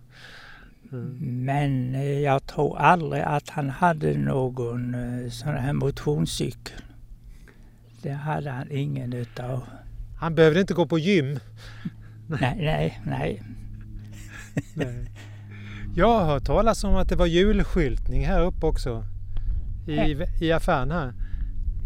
Mm. 0.93 1.45
Men 1.45 1.95
eh, 1.95 2.21
jag 2.21 2.47
tror 2.47 2.79
aldrig 2.79 3.23
att 3.23 3.49
han 3.49 3.71
hade 3.71 4.19
någon 4.19 4.95
eh, 4.95 5.31
sån 5.31 5.55
här 5.55 5.73
motionscykel. 5.73 6.83
Det 8.03 8.13
hade 8.13 8.51
han 8.51 8.71
ingen 8.71 9.13
utav. 9.13 9.63
Han 10.19 10.35
behövde 10.35 10.61
inte 10.61 10.75
gå 10.75 10.87
på 10.87 10.99
gym. 10.99 11.39
Nej, 12.27 12.57
nej, 12.57 13.01
nej. 13.07 13.43
Nej. 14.75 15.11
Jag 15.97 16.07
har 16.07 16.25
hört 16.25 16.45
talas 16.45 16.85
om 16.85 16.95
att 16.95 17.09
det 17.09 17.17
var 17.17 17.27
julskyltning 17.27 18.27
här 18.27 18.43
uppe 18.43 18.67
också. 18.67 19.05
I, 19.87 20.17
i 20.45 20.53
affären 20.53 20.91
här. 20.91 21.13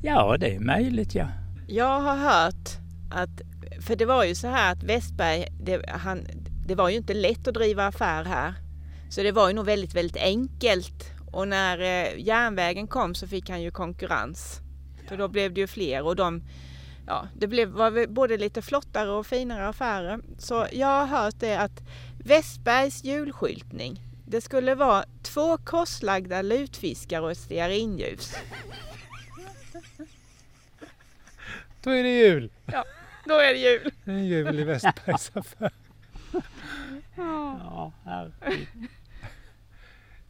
Ja, 0.03 0.37
det 0.41 0.55
är 0.55 0.61
möjligt 0.61 1.15
ja. 1.15 1.29
Jag 1.73 2.01
har 2.01 2.17
hört 2.17 2.71
att, 3.11 3.41
för 3.81 3.97
det 3.97 4.05
var 4.05 4.25
ju 4.25 4.35
så 4.35 4.49
här 4.49 4.73
att 4.73 4.83
Westberg, 4.83 5.47
det, 5.61 5.91
han, 5.91 6.27
det 6.67 6.75
var 6.75 6.89
ju 6.89 6.97
inte 6.97 7.15
lätt 7.15 7.49
att 7.49 7.55
driva 7.55 7.87
affär 7.87 8.25
här. 8.25 8.55
Så 9.11 9.23
det 9.23 9.33
var 9.33 9.49
ju 9.49 9.55
nog 9.55 9.65
väldigt, 9.65 9.95
väldigt 9.95 10.17
enkelt. 10.23 11.11
Och 11.31 11.49
när 11.49 11.79
eh, 11.79 12.21
järnvägen 12.21 12.87
kom 12.87 13.15
så 13.15 13.27
fick 13.27 13.51
han 13.51 13.63
ju 13.63 13.71
konkurrens. 13.71 14.61
För 15.09 15.17
då 15.17 15.29
blev 15.29 15.55
det 15.55 15.61
ju 15.61 15.67
fler 15.67 16.03
och 16.03 16.17
de, 16.17 16.43
ja, 17.07 17.29
det 17.39 17.47
blev, 17.47 17.69
var 17.69 18.07
både 18.07 18.37
lite 18.37 18.63
flottare 18.63 19.11
och 19.11 19.27
finare 19.27 19.69
affärer. 19.69 20.21
Så 20.39 20.67
jag 20.73 20.87
har 20.87 21.07
hört 21.07 21.41
det 21.41 21.57
att 21.57 21.83
Westbergs 22.25 23.05
julskyltning, 23.05 24.01
det 24.27 24.41
skulle 24.41 24.75
vara 24.75 25.05
två 25.23 25.59
korslagda 25.59 26.43
lutfiskar 26.43 27.23
och 27.23 27.31
ett 27.31 27.39
stearinljus. 27.39 28.35
Då 31.83 31.91
är 31.91 32.03
det 32.03 32.19
jul! 32.19 32.51
Då 33.25 33.35
är 33.35 33.53
det 33.55 33.59
jul! 33.59 33.91
En 34.05 34.25
jul 34.27 34.61
i 34.61 34.65
Westbergs 34.65 35.31
affär. 35.35 35.73
Ja, 37.17 37.93
herregud. 38.05 38.69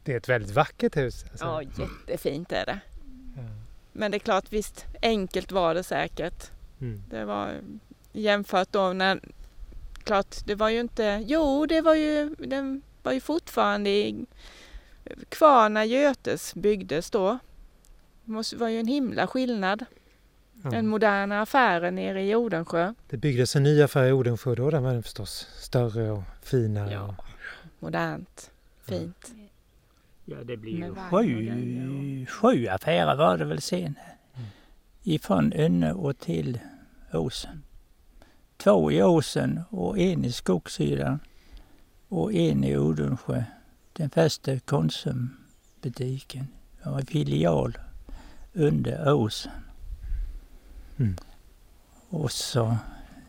Det 0.03 0.13
är 0.13 0.17
ett 0.17 0.29
väldigt 0.29 0.51
vackert 0.51 0.97
hus. 0.97 1.25
Alltså. 1.31 1.45
Ja, 1.45 1.61
jättefint 1.63 2.51
är 2.51 2.65
det. 2.65 2.79
Ja. 3.35 3.41
Men 3.91 4.11
det 4.11 4.17
är 4.17 4.19
klart, 4.19 4.45
visst, 4.53 4.85
enkelt 5.01 5.51
var 5.51 5.73
det 5.75 5.83
säkert. 5.83 6.51
Mm. 6.81 7.03
Det 7.09 7.25
var 7.25 7.51
jämfört 8.13 8.71
då 8.71 8.93
när, 8.93 9.19
klart, 10.03 10.35
det 10.45 10.55
var 10.55 10.69
ju 10.69 10.79
inte, 10.79 11.23
jo 11.27 11.65
det 11.65 11.81
var 11.81 11.95
ju, 11.95 12.35
den 12.39 12.81
var 13.03 13.11
ju 13.11 13.19
fortfarande 13.19 13.89
i, 13.89 14.25
kvar 15.29 15.69
när 15.69 15.83
Götes 15.83 16.55
byggdes 16.55 17.11
då. 17.11 17.39
Det 18.25 18.31
måste- 18.31 18.55
var 18.57 18.67
ju 18.69 18.79
en 18.79 18.87
himla 18.87 19.27
skillnad. 19.27 19.85
Den 20.71 20.87
moderna 20.87 21.41
affären 21.41 21.95
nere 21.95 22.23
i 22.23 22.35
Odensjö. 22.35 22.93
Det 23.09 23.17
byggdes 23.17 23.55
en 23.55 23.63
ny 23.63 23.81
affär 23.81 24.05
i 24.05 24.11
Odensjö 24.11 24.55
då. 24.55 24.69
Den 24.69 24.83
var 24.83 25.01
förstås 25.01 25.47
större 25.59 26.11
och 26.11 26.23
finare. 26.41 26.93
Ja. 26.93 27.15
Och, 27.17 27.25
Modernt, 27.79 28.51
fint. 28.85 29.31
Ja, 30.25 30.43
det 30.43 30.57
blir 30.57 30.77
Med 30.77 30.87
ju 30.87 32.25
sju, 32.25 32.25
sju 32.25 32.67
affärer 32.67 33.15
var 33.15 33.37
det 33.37 33.45
väl 33.45 33.61
sen. 33.61 33.95
Ifrån 35.03 35.53
Önne 35.53 35.93
och 35.93 36.19
till 36.19 36.59
Åsen. 37.13 37.63
Två 38.57 38.91
i 38.91 39.03
Åsen 39.03 39.59
och 39.69 39.99
en 39.99 40.25
i 40.25 40.31
Skogsydan 40.31 41.19
och 42.07 42.33
en 42.33 42.63
i 42.63 42.77
Odensjö. 42.77 43.43
Den 43.93 44.09
första 44.09 44.59
Konsumbutiken. 44.59 46.47
Det 46.83 46.89
var 46.89 46.99
en 46.99 47.05
filial 47.05 47.77
under 48.53 49.13
Åsen. 49.13 49.62
Mm. 51.03 51.15
Och 52.09 52.31
så 52.31 52.77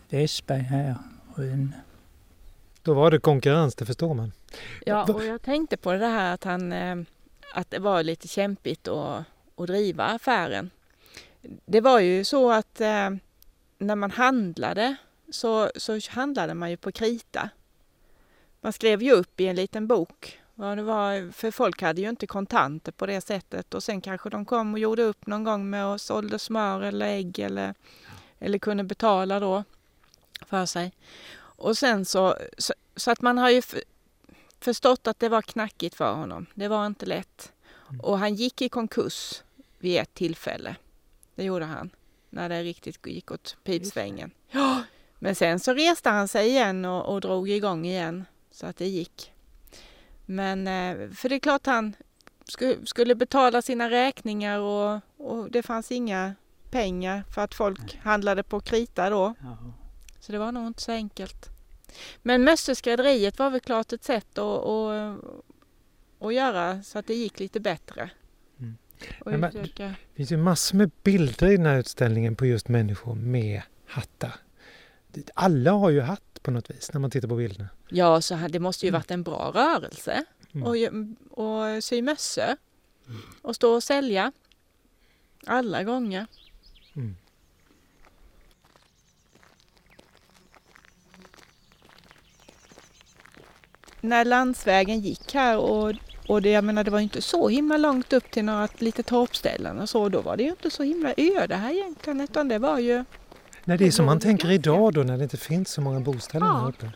Westberg 0.09 0.61
här 0.62 0.95
och 1.35 1.45
Önne. 1.45 1.81
då 2.83 2.95
var 2.95 3.11
det 3.11 3.18
konkurrens, 3.18 3.75
det 3.75 3.87
förstår 3.87 4.14
man. 4.14 4.33
Ja, 4.87 5.12
och 5.12 5.25
jag 5.25 5.43
tänkte 5.43 5.77
på 5.77 5.93
det 5.93 6.07
här 6.07 6.35
att, 6.35 6.45
han, 6.45 6.72
eh, 6.72 6.97
att 7.55 7.70
det 7.70 7.79
var 7.79 8.03
lite 8.03 8.29
kämpigt 8.29 8.89
att, 8.89 9.25
att 9.57 9.66
driva 9.66 10.05
affären. 10.05 10.70
Det 11.66 11.81
var 11.81 12.01
ju 12.01 12.25
så 12.25 12.51
att 12.51 12.81
eh, 12.81 13.11
när 13.79 13.97
man 13.97 14.11
handlade 14.11 14.97
så, 15.31 15.70
så 15.77 16.01
handlade 16.11 16.55
man 16.55 16.70
ju 16.70 16.77
på 16.77 16.93
krita. 16.93 17.51
Man 18.61 18.72
skrev 18.72 19.03
ju 19.03 19.12
upp 19.12 19.41
i 19.41 19.47
en 19.47 19.57
liten 19.57 19.87
bok 19.87 20.41
vad 20.55 20.79
det 20.79 20.83
var, 20.83 21.33
för 21.33 21.51
folk 21.51 21.83
hade 21.83 22.01
ju 22.01 22.09
inte 22.09 22.27
kontanter 22.27 22.93
på 22.93 23.07
det 23.07 23.21
sättet 23.21 23.75
och 23.75 23.83
sen 23.83 24.01
kanske 24.01 24.31
de 24.31 24.45
kom 24.45 24.73
och 24.73 24.79
gjorde 24.79 25.03
upp 25.03 25.27
någon 25.27 25.45
gång 25.45 25.71
med 25.71 25.87
och 25.87 26.01
sålde 26.01 26.39
smör 26.39 26.81
eller 26.81 27.07
ägg 27.07 27.39
eller, 27.39 27.75
eller 28.39 28.59
kunde 28.59 28.85
betala 28.85 29.41
då 29.41 29.65
för 30.47 30.67
sig. 30.67 30.93
Och 31.37 31.79
sen 31.79 32.05
så, 32.05 32.37
så, 32.59 32.75
så 32.97 33.11
att 33.11 33.21
man 33.21 33.39
har 33.39 33.51
ju 33.51 33.63
förstått 34.61 35.07
att 35.07 35.19
det 35.19 35.29
var 35.29 35.43
knackigt 35.43 35.95
för 35.95 36.15
honom. 36.15 36.47
Det 36.55 36.69
var 36.69 36.87
inte 36.87 37.07
lätt. 37.07 37.53
Och 38.03 38.19
han 38.19 38.35
gick 38.35 38.63
i 38.63 38.69
konkurs 38.69 39.43
vid 39.79 40.01
ett 40.01 40.15
tillfälle. 40.15 40.77
Det 41.35 41.45
gjorde 41.45 41.65
han. 41.65 41.91
När 42.31 42.49
det 42.49 42.63
riktigt 42.63 43.07
gick 43.07 43.31
åt 43.31 43.57
pipsvängen. 43.65 44.31
Ja, 44.51 44.83
men 45.19 45.35
sen 45.35 45.61
så 45.61 45.75
reste 45.75 46.11
han 46.11 46.29
sig 46.29 46.49
igen 46.49 46.85
och, 46.85 47.15
och 47.15 47.21
drog 47.21 47.51
igång 47.51 47.87
igen. 47.87 48.25
Så 48.51 48.67
att 48.67 48.77
det 48.77 48.87
gick. 48.87 49.34
Men 50.27 50.66
eh, 50.66 51.11
för 51.11 51.29
det 51.29 51.35
är 51.35 51.39
klart 51.39 51.66
han 51.66 51.97
sku- 52.47 52.85
skulle 52.85 53.14
betala 53.14 53.62
sina 53.62 53.91
räkningar 53.91 54.59
och, 54.59 55.01
och 55.16 55.51
det 55.51 55.62
fanns 55.62 55.93
inga 55.93 56.35
pengar 56.70 57.25
för 57.35 57.43
att 57.45 57.55
folk 57.55 57.99
handlade 58.03 58.43
på 58.43 58.61
krita 58.61 59.11
då. 59.11 59.35
Så 60.20 60.33
det 60.33 60.39
var 60.39 60.53
nog 60.53 60.66
inte 60.66 60.83
så 60.83 60.93
enkelt. 60.93 61.49
Men 62.22 62.45
Mösseskrädderiet 62.45 63.39
var 63.39 63.51
väl 63.51 63.61
klart 63.61 63.93
ett 63.93 64.05
sätt 64.05 64.39
att, 64.39 64.64
att, 64.64 65.20
att 66.20 66.35
göra 66.35 66.83
så 66.83 66.99
att 66.99 67.07
det 67.07 67.14
gick 67.14 67.41
lite 67.41 67.61
bättre. 67.61 68.11
Mm. 68.59 68.77
Men-. 69.25 69.68
Det 69.77 69.95
finns 70.14 70.33
ju 70.33 70.37
massor 70.37 70.77
med 70.77 70.91
bilder 71.03 71.47
i 71.47 71.57
den 71.57 71.66
här 71.66 71.79
utställningen 71.79 72.37
på 72.37 72.47
just 72.47 72.68
människor 72.68 73.14
med 73.14 73.62
hattar. 73.87 74.35
Alla 75.35 75.72
har 75.72 75.91
ju 75.91 76.01
hatt 76.01 76.34
på 76.45 76.51
något 76.51 76.70
vis 76.70 76.90
när 76.92 77.01
man 77.01 77.11
tittar 77.11 77.28
på 77.28 77.36
bilderna. 77.36 77.68
Ja, 77.88 78.20
så 78.20 78.34
det 78.51 78.59
måste 78.59 78.86
ju 78.86 78.88
Mm. 78.88 78.99
varit 79.01 79.11
en 79.11 79.22
bra 79.22 79.53
rörelse 79.55 80.24
Mm. 80.55 80.66
och, 80.66 81.38
och 81.45 81.84
sy 81.84 82.03
mössor 82.03 82.57
och 83.42 83.57
stå 83.57 83.74
och 83.74 83.82
sälja 83.82 84.32
alla 85.47 85.82
gånger. 85.84 86.26
Mm. 86.97 87.16
När 94.01 94.24
landsvägen 94.24 95.01
gick 95.01 95.34
här 95.34 95.59
och, 95.59 95.92
och 96.28 96.42
det, 96.42 96.51
jag 96.51 96.64
menar, 96.64 96.84
det 96.84 96.90
var 96.90 96.99
ju 96.99 97.03
inte 97.03 97.22
så 97.22 97.49
himla 97.49 97.76
långt 97.76 98.12
upp 98.12 98.30
till 98.30 98.45
några 98.45 98.68
lite 98.78 99.03
torpställen 99.03 99.78
och 99.80 99.88
så. 99.88 100.09
Då 100.09 100.20
var 100.20 100.36
det 100.36 100.42
ju 100.42 100.51
inte 100.51 100.70
så 100.70 100.82
himla 100.82 101.14
öde 101.16 101.57
här 101.57 101.70
egentligen 101.72 102.20
utan 102.20 102.49
det 102.49 102.59
var 102.59 102.78
ju 102.78 103.05
Nej, 103.65 103.79
det 103.79 103.87
är 103.87 103.91
som 103.91 104.07
man 104.07 104.21
tänker 104.21 104.51
idag 104.51 104.93
då 104.95 105.03
när 105.03 105.17
det 105.19 105.23
inte 105.25 105.37
finns 105.37 105.71
så 105.71 105.81
många 105.81 106.01
bostäder 106.01 106.47
Ja. 106.47 106.53
här 106.53 106.69
uppe. 106.69 106.91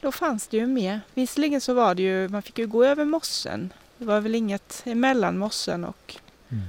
Då 0.00 0.12
fanns 0.12 0.48
det 0.48 0.56
ju 0.56 0.66
mer. 0.66 1.00
Visserligen 1.14 1.60
så 1.60 1.74
var 1.74 1.94
det 1.94 2.02
ju, 2.02 2.28
man 2.28 2.42
fick 2.42 2.58
ju 2.58 2.66
gå 2.66 2.84
över 2.84 3.04
mossen. 3.04 3.72
Det 3.98 4.04
var 4.04 4.20
väl 4.20 4.34
inget 4.34 4.82
emellan 4.86 5.38
mossen 5.38 5.84
och 5.84 6.16
Mm. 6.48 6.64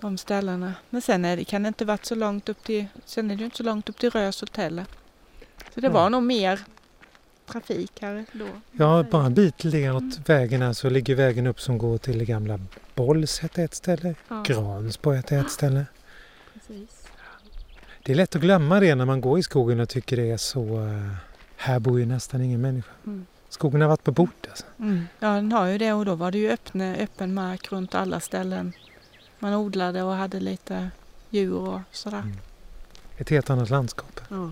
de 0.00 0.18
ställena. 0.18 0.72
Men 0.90 1.02
sen 1.02 1.24
är 1.24 1.36
det, 1.36 1.44
kan 1.44 1.62
det 1.62 1.68
inte 1.68 1.84
varit 1.84 2.04
så 2.06 2.14
långt 2.14 2.48
upp 2.48 2.64
till, 2.64 2.86
sen 3.04 3.30
är 3.30 3.34
det 3.34 3.38
ju 3.38 3.44
inte 3.44 3.56
så 3.56 3.62
långt 3.62 3.88
upp 3.88 3.98
till 3.98 4.10
Röshult 4.10 4.56
heller. 4.56 4.84
Så 5.74 5.80
det 5.80 5.86
Mm. 5.86 5.92
var 5.92 6.10
nog 6.10 6.22
mer 6.22 6.60
trafik 7.46 7.92
här 8.00 8.24
då. 8.32 8.46
Ja, 8.72 9.04
bara 9.10 9.26
en 9.26 9.34
bit 9.34 9.64
ligger 9.64 9.96
åt 9.96 10.28
vägen 10.28 10.62
här 10.62 10.72
så 10.72 10.90
ligger 10.90 11.14
vägen 11.14 11.46
upp 11.46 11.60
som 11.60 11.78
går 11.78 11.98
till 11.98 12.18
det 12.18 12.24
gamla 12.24 12.60
Bolls 12.94 13.38
hette 13.38 13.62
ett 13.62 13.74
ställe. 13.74 14.14
Ja, 14.28 14.42
Gransbo 14.46 15.10
hette 15.10 15.36
ett 15.36 15.50
ställe. 15.50 15.86
precis. 16.54 16.95
Det 18.06 18.12
är 18.12 18.16
lätt 18.16 18.36
att 18.36 18.42
glömma 18.42 18.80
det 18.80 18.94
när 18.94 19.04
man 19.04 19.20
går 19.20 19.38
i 19.38 19.42
skogen 19.42 19.80
och 19.80 19.88
tycker 19.88 20.16
det 20.16 20.30
är 20.30 20.36
så... 20.36 20.60
eh, 20.60 21.12
här 21.56 21.78
bor 21.78 22.00
ju 22.00 22.06
nästan 22.06 22.42
ingen 22.42 22.60
människa. 22.60 22.90
Mm. 23.06 23.26
Skogen 23.48 23.80
har 23.80 23.88
varit 23.88 24.04
på 24.04 24.12
bord 24.12 24.30
alltså. 24.50 24.64
Mm. 24.78 25.06
Ja, 25.18 25.28
den 25.28 25.52
har 25.52 25.66
ju 25.66 25.78
det 25.78 25.92
och 25.92 26.04
då 26.04 26.14
var 26.14 26.30
det 26.30 26.38
ju 26.38 26.50
öppna, 26.50 26.94
öppen 26.96 27.34
mark 27.34 27.72
runt 27.72 27.94
alla 27.94 28.20
ställen. 28.20 28.72
Man 29.38 29.54
odlade 29.54 30.02
och 30.02 30.14
hade 30.14 30.40
lite 30.40 30.90
djur 31.30 31.54
och 31.54 31.80
sådär. 31.92 32.18
Mm. 32.18 32.36
Ett 33.16 33.30
helt 33.30 33.50
annat 33.50 33.70
landskap. 33.70 34.20
Ja. 34.28 34.50